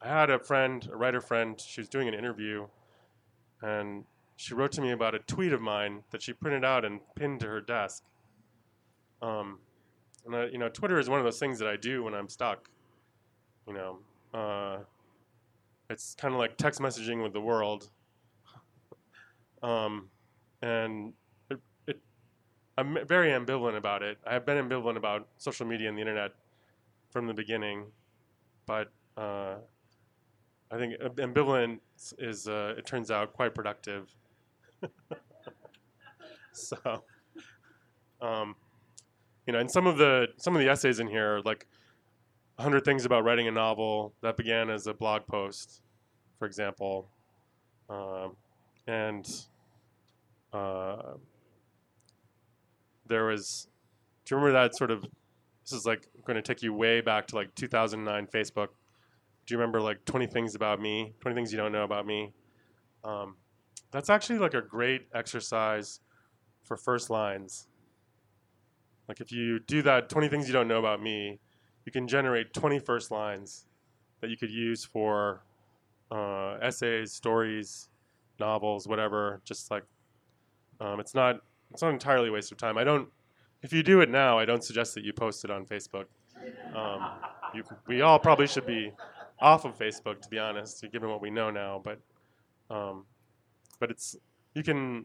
[0.00, 2.66] I had a friend, a writer friend, she was doing an interview,
[3.62, 4.04] and
[4.36, 7.40] she wrote to me about a tweet of mine that she printed out and pinned
[7.40, 8.04] to her desk.
[9.20, 9.58] Um,
[10.26, 12.28] and I, you know, Twitter is one of those things that I do when I'm
[12.28, 12.68] stuck.
[13.66, 13.98] You know,
[14.34, 14.78] uh,
[15.90, 17.90] it's kind of like text messaging with the world.
[19.62, 20.08] um,
[20.62, 21.12] and
[21.50, 22.00] it, it,
[22.76, 24.18] I'm very ambivalent about it.
[24.26, 26.32] I have been ambivalent about social media and the internet
[27.10, 27.84] from the beginning,
[28.66, 29.56] but uh,
[30.72, 31.80] I think ambivalence
[32.18, 34.10] is, uh, it turns out, quite productive.
[36.52, 36.76] so,
[38.22, 38.56] um,
[39.46, 41.66] you know, and some of the some of the essays in here, are like
[42.56, 45.82] 100 things about writing a novel, that began as a blog post,
[46.38, 47.06] for example,
[47.90, 48.34] um,
[48.86, 49.28] and
[50.54, 51.14] uh,
[53.06, 53.68] there was.
[54.24, 55.02] Do you remember that sort of?
[55.64, 58.68] This is like going to take you way back to like 2009 Facebook.
[59.46, 61.14] Do you remember like 20 things about me?
[61.20, 62.32] 20 things you don't know about me.
[63.04, 63.36] Um,
[63.90, 66.00] that's actually like a great exercise
[66.62, 67.66] for first lines.
[69.08, 71.40] Like if you do that 20 things you don't know about me,
[71.84, 73.66] you can generate 20 first lines
[74.20, 75.44] that you could use for
[76.10, 77.88] uh, essays, stories,
[78.38, 79.40] novels, whatever.
[79.44, 79.84] Just like
[80.80, 81.40] um, it's not
[81.72, 82.78] it's not entirely a waste of time.
[82.78, 83.08] I don't.
[83.62, 86.06] If you do it now, I don't suggest that you post it on Facebook.
[86.74, 87.10] Um,
[87.54, 88.92] you, we all probably should be
[89.42, 91.82] off of Facebook, to be honest, given what we know now.
[91.84, 91.98] But
[92.74, 93.04] um,
[93.80, 94.16] but it's
[94.54, 95.04] you can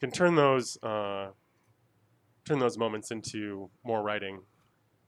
[0.00, 1.28] can turn those uh,
[2.44, 4.40] turn those moments into more writing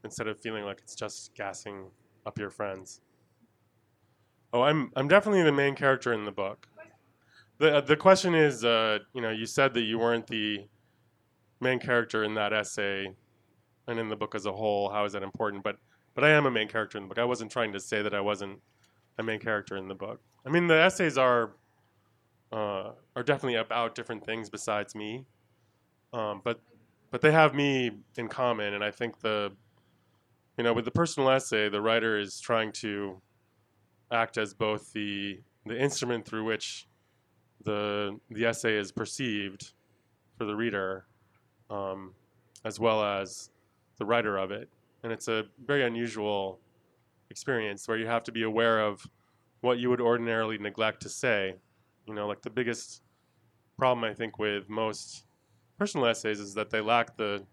[0.05, 1.87] instead of feeling like it's just gassing
[2.25, 3.01] up your friends.
[4.53, 6.69] Oh, I'm I'm definitely the main character in the book.
[7.59, 10.69] the The question is, uh, you know, you said that you weren't the
[11.61, 13.15] main character in that essay,
[13.89, 14.91] and in the book as a whole.
[14.91, 15.65] How is that important?
[15.65, 15.77] But
[16.15, 17.19] but I am a main character in the book.
[17.19, 18.61] I wasn't trying to say that I wasn't
[19.19, 20.21] a main character in the book.
[20.47, 21.53] I mean, the essays are
[22.53, 25.25] uh, are definitely about different things besides me.
[26.13, 26.61] Um, but
[27.11, 29.53] but they have me in common, and I think the
[30.59, 33.21] you know with the personal essay, the writer is trying to
[34.11, 36.87] act as both the the instrument through which
[37.65, 39.73] the the essay is perceived
[40.37, 41.07] for the reader,
[41.71, 42.13] um,
[42.65, 43.51] as well as
[43.99, 44.69] the writer of it,
[45.03, 46.61] and it's a very unusual
[47.31, 49.07] experience where you have to be aware of
[49.61, 51.55] what you would ordinarily neglect to say
[52.07, 53.03] you know, like the biggest
[53.79, 55.25] problem I think with most
[55.79, 57.45] personal essays is that they lack the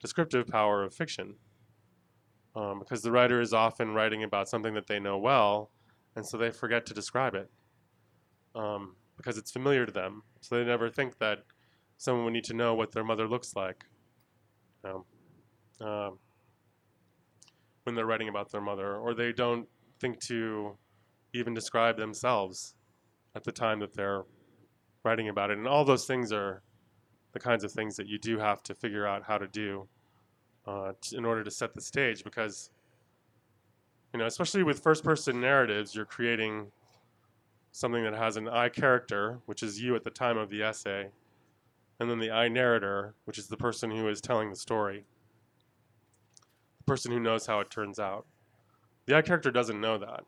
[0.00, 1.34] descriptive power of fiction.
[2.54, 5.70] Um, because the writer is often writing about something that they know well,
[6.14, 7.50] and so they forget to describe it
[8.54, 10.22] um, because it's familiar to them.
[10.40, 11.40] So they never think that
[11.98, 13.84] someone would need to know what their mother looks like
[14.82, 15.04] you
[15.80, 16.18] know, um,
[17.86, 19.68] when they're writing about their mother, or they don't
[20.00, 20.76] think to
[21.32, 22.74] even describe themselves
[23.36, 24.24] at the time that they're
[25.04, 25.58] writing about it.
[25.58, 26.62] And all those things are
[27.32, 29.86] the kinds of things that you do have to figure out how to do
[30.66, 32.70] uh, t- in order to set the stage because,
[34.12, 36.66] you know, especially with first person narratives, you're creating
[37.70, 41.10] something that has an I character, which is you at the time of the essay,
[42.00, 45.04] and then the I narrator, which is the person who is telling the story,
[46.86, 48.26] person who knows how it turns out.
[49.06, 50.24] The I character doesn't know that.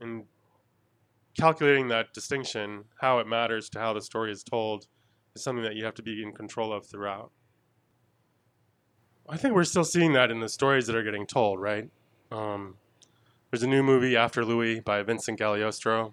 [0.00, 0.24] And
[1.38, 4.86] calculating that distinction, how it matters to how the story is told,
[5.34, 7.30] is something that you have to be in control of throughout.
[9.28, 11.88] I think we're still seeing that in the stories that are getting told, right?
[12.30, 12.76] Um,
[13.50, 16.12] there's a new movie, After Louie, by Vincent Gagliostro.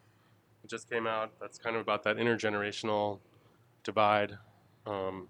[0.63, 1.31] It just came out.
[1.39, 3.19] That's kind of about that intergenerational
[3.83, 4.37] divide.
[4.85, 5.27] Um,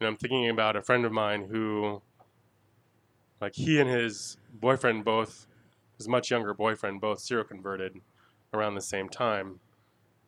[0.00, 2.00] and I'm thinking about a friend of mine who,
[3.40, 5.46] like, he and his boyfriend both,
[5.98, 8.00] his much younger boyfriend, both seroconverted
[8.52, 9.60] around the same time.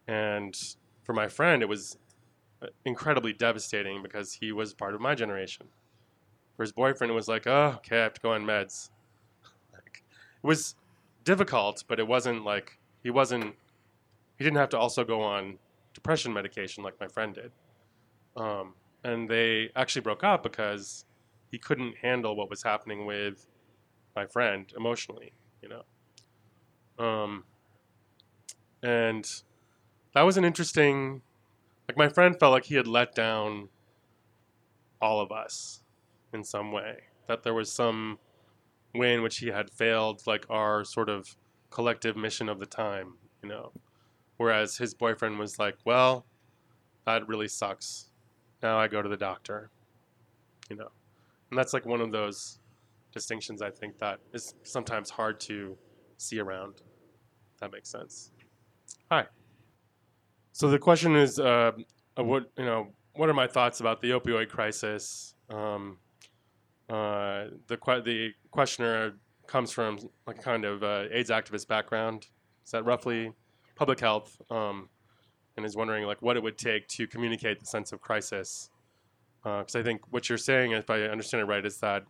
[0.06, 0.58] And
[1.04, 1.98] for my friend, it was
[2.62, 5.66] uh, incredibly devastating because he was part of my generation.
[6.56, 8.90] For his boyfriend, it was like, oh, okay, I have to go on meds.
[9.72, 10.02] like,
[10.42, 10.74] it was
[11.24, 13.54] difficult, but it wasn't like he wasn't.
[14.36, 15.58] He didn't have to also go on
[15.94, 17.50] depression medication like my friend did.
[18.36, 21.04] Um, and they actually broke up because
[21.50, 23.46] he couldn't handle what was happening with
[24.14, 25.32] my friend emotionally.
[25.62, 27.04] You know.
[27.04, 27.44] Um,
[28.82, 29.28] and
[30.14, 31.22] that was an interesting
[31.88, 33.68] like my friend felt like he had let down
[35.00, 35.82] all of us
[36.32, 38.18] in some way that there was some
[38.94, 41.36] way in which he had failed like our sort of
[41.70, 43.72] collective mission of the time, you know.
[44.38, 46.24] Whereas his boyfriend was like, well,
[47.06, 48.10] that really sucks.
[48.62, 49.70] Now I go to the doctor,
[50.70, 50.90] you know.
[51.50, 52.58] And that's like one of those
[53.12, 55.76] distinctions I think that is sometimes hard to
[56.16, 56.82] see around.
[57.60, 58.32] That makes sense.
[59.10, 59.26] Hi.
[60.52, 61.72] So the question is, uh,
[62.16, 65.34] what you know, what are my thoughts about the opioid crisis?
[65.50, 65.98] Um,
[66.88, 69.14] uh, the que- the questioner
[69.46, 72.26] comes from like a kind of uh, AIDS activist background.
[72.64, 73.32] Is that roughly
[73.76, 74.40] public health?
[74.50, 74.88] Um,
[75.58, 78.70] and is wondering like what it would take to communicate the sense of crisis.
[79.56, 82.04] Because uh, I think what you're saying, if I understand it right, is that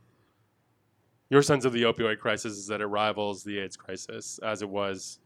[1.30, 4.68] your sense of the opioid crisis is that it rivals the AIDS crisis as it
[4.68, 5.20] was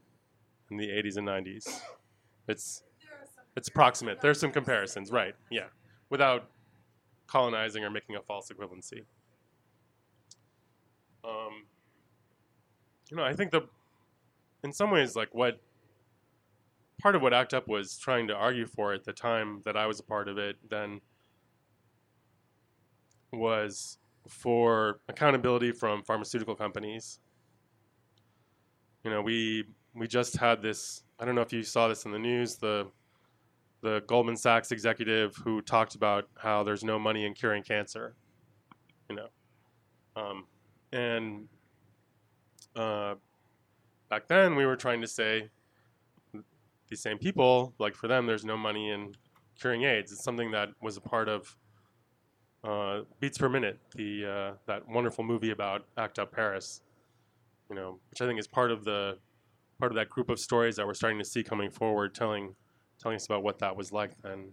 [0.69, 1.81] in the 80s and 90s.
[2.47, 2.83] It's
[3.55, 4.19] it's approximate.
[4.19, 5.35] There's some comparisons, right?
[5.51, 5.67] Yeah,
[6.09, 6.49] without
[7.27, 9.03] colonizing or making a false equivalency.
[11.23, 11.65] Um,
[13.09, 13.61] you know, I think the,
[14.63, 15.61] in some ways, like what
[16.99, 19.85] part of what ACT UP was trying to argue for at the time that I
[19.85, 20.99] was a part of it, then
[23.33, 27.19] was for accountability from pharmaceutical companies.
[29.03, 31.03] You know, we we just had this.
[31.19, 32.55] I don't know if you saw this in the news.
[32.55, 32.87] The
[33.81, 38.15] the Goldman Sachs executive who talked about how there's no money in curing cancer.
[39.09, 39.27] You know,
[40.15, 40.45] um,
[40.93, 41.47] and
[42.75, 43.15] uh,
[44.09, 45.49] back then we were trying to say
[46.89, 49.15] these same people, like for them, there's no money in
[49.59, 50.11] curing AIDS.
[50.11, 51.55] It's something that was a part of
[52.63, 56.81] uh, Beats per Minute, the uh, that wonderful movie about ACT UP Paris.
[57.69, 59.17] You know, which I think is part of the
[59.79, 62.55] part of that group of stories that we're starting to see coming forward, telling
[63.01, 64.51] telling us about what that was like then.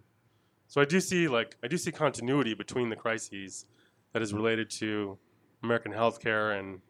[0.68, 3.66] So I do see like I do see continuity between the crises
[4.12, 5.18] that is related to
[5.62, 6.80] American healthcare and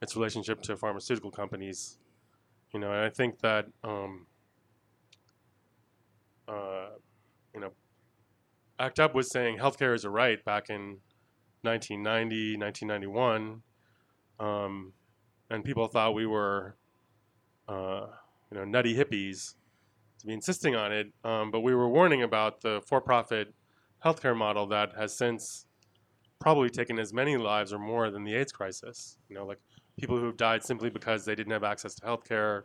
[0.00, 1.98] its relationship to pharmaceutical companies.
[2.72, 4.26] You know, and I think that um,
[6.48, 6.90] uh,
[7.54, 7.72] you know,
[8.80, 10.98] ACT UP was saying healthcare is a right back in
[11.62, 13.62] 1990, 1991,
[14.40, 14.92] um,
[15.50, 16.76] and people thought we were,
[17.68, 18.06] uh,
[18.50, 19.54] you know, nutty hippies
[20.18, 21.12] to be insisting on it.
[21.24, 23.52] Um, but we were warning about the for-profit
[24.02, 25.66] healthcare model that has since
[26.38, 29.18] probably taken as many lives or more than the AIDS crisis.
[29.28, 29.58] You know, like
[29.98, 32.62] people who have died simply because they didn't have access to healthcare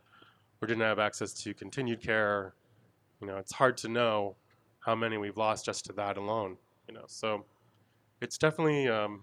[0.61, 2.55] or didn't have access to continued care.
[3.19, 4.37] You know, it's hard to know
[4.85, 6.57] how many we've lost just to that alone.
[6.87, 7.43] You know, so
[8.21, 9.21] it's definitely um,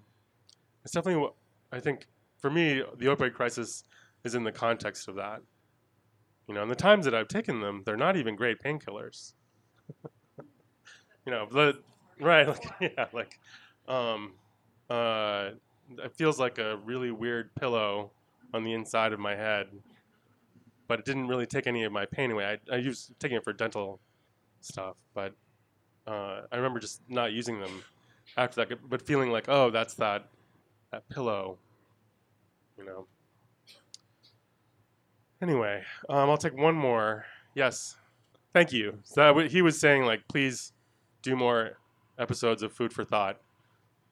[0.84, 1.34] it's definitely what
[1.70, 2.06] I think
[2.38, 3.84] for me the opioid crisis
[4.24, 5.40] is in the context of that.
[6.48, 9.34] You know, and the times that I've taken them, they're not even great painkillers.
[11.24, 11.78] you know, the
[12.20, 13.38] right, like yeah, like
[13.86, 14.32] um,
[14.90, 15.50] uh,
[15.98, 18.10] it feels like a really weird pillow
[18.52, 19.68] on the inside of my head,
[20.88, 22.44] but it didn't really take any of my pain away.
[22.44, 24.00] I, I used taking it for dental
[24.60, 25.34] stuff, but
[26.06, 27.82] uh, I remember just not using them
[28.36, 30.28] after that, but feeling like, oh, that's that
[30.90, 31.58] that pillow,
[32.76, 33.06] you know.
[35.40, 37.24] Anyway, um, I'll take one more.
[37.54, 37.96] Yes,
[38.52, 38.98] thank you.
[39.04, 40.72] So that, he was saying like, please
[41.22, 41.78] do more
[42.18, 43.40] episodes of Food 4 Thot,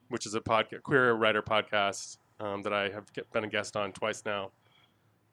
[0.08, 3.92] which is a podcast, queer writer podcast um, that I have been a guest on
[3.92, 4.50] twice now.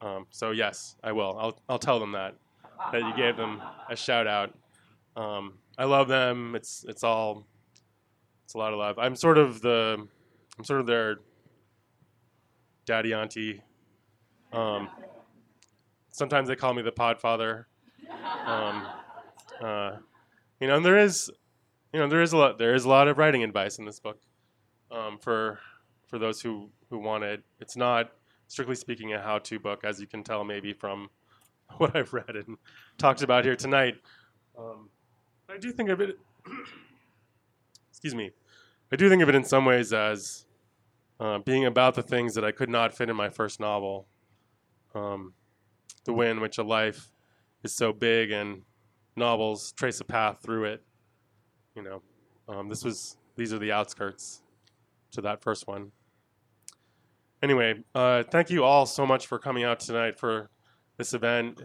[0.02, 1.36] Um, so yes, I will.
[1.40, 2.36] I'll I'll tell them that
[2.92, 4.54] that you gave them a shout out.
[5.16, 6.56] Um, I love them.
[6.56, 7.46] It's it's all
[8.46, 8.98] it's a lot of love.
[8.98, 10.08] I'm sort of the
[10.58, 11.18] I'm sort of their
[12.86, 13.62] daddy auntie.
[14.54, 14.90] Um,
[16.10, 17.66] sometimes they call me the Podfather.
[18.46, 18.88] Um,
[19.62, 19.98] uh,
[20.60, 21.30] you know, and there is
[21.94, 24.00] you know there is a lot there is a lot of writing advice in this
[24.00, 24.20] book
[24.92, 25.60] um, for
[26.08, 27.44] for those who who want it.
[27.60, 28.12] It's not
[28.48, 31.10] strictly speaking a how-to book, as you can tell maybe from
[31.78, 32.58] what I've read and
[32.98, 33.96] talked about here tonight.
[34.58, 34.90] Um,
[35.50, 36.18] I do think of it.
[37.90, 38.32] excuse me.
[38.92, 40.46] I do think of it in some ways as
[41.20, 44.08] uh, being about the things that I could not fit in my first novel.
[44.94, 45.34] Um,
[46.06, 47.12] the way in which a life
[47.64, 48.62] is so big and
[49.16, 50.84] novels trace a path through it.
[51.76, 52.02] You know,
[52.48, 54.42] um, this was these are the outskirts
[55.12, 55.92] to that first one.
[57.44, 60.50] Anyway, uh, thank you all so much for coming out tonight for
[60.98, 61.62] this event.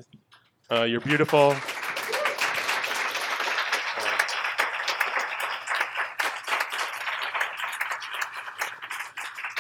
[0.70, 1.56] Uh, you're beautiful.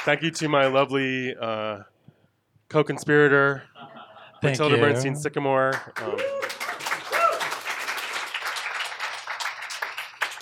[0.04, 1.84] Thank you to my lovely uh,
[2.68, 3.62] co-conspirator,
[4.40, 4.82] Thank Mattilda you.
[4.82, 6.18] Bernstein Sycamore, um,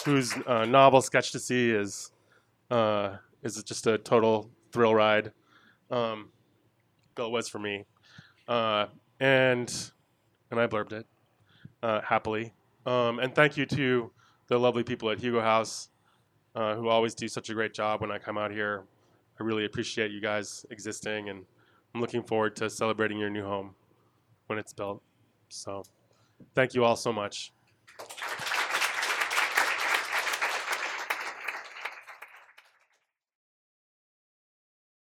[0.07, 2.11] whose uh, novel Sketchtasy is
[2.71, 5.33] uh, is just a total thrill ride.
[5.91, 6.31] Um,
[7.15, 7.85] bill was for me,
[8.49, 8.87] uh,
[9.21, 9.91] and
[10.51, 11.07] and I blurbed it
[11.83, 12.55] uh, happily.
[12.87, 14.11] Um, and thank you to
[14.47, 15.91] the lovely people at Hugo House
[16.55, 18.85] uh, who always do such a great job when I come out here.
[19.41, 21.47] I really appreciate you guys existing, and
[21.95, 23.75] I'm looking forward to celebrating your new home
[24.49, 25.03] when it's built.
[25.49, 25.83] So,
[26.55, 27.53] thank you all so much.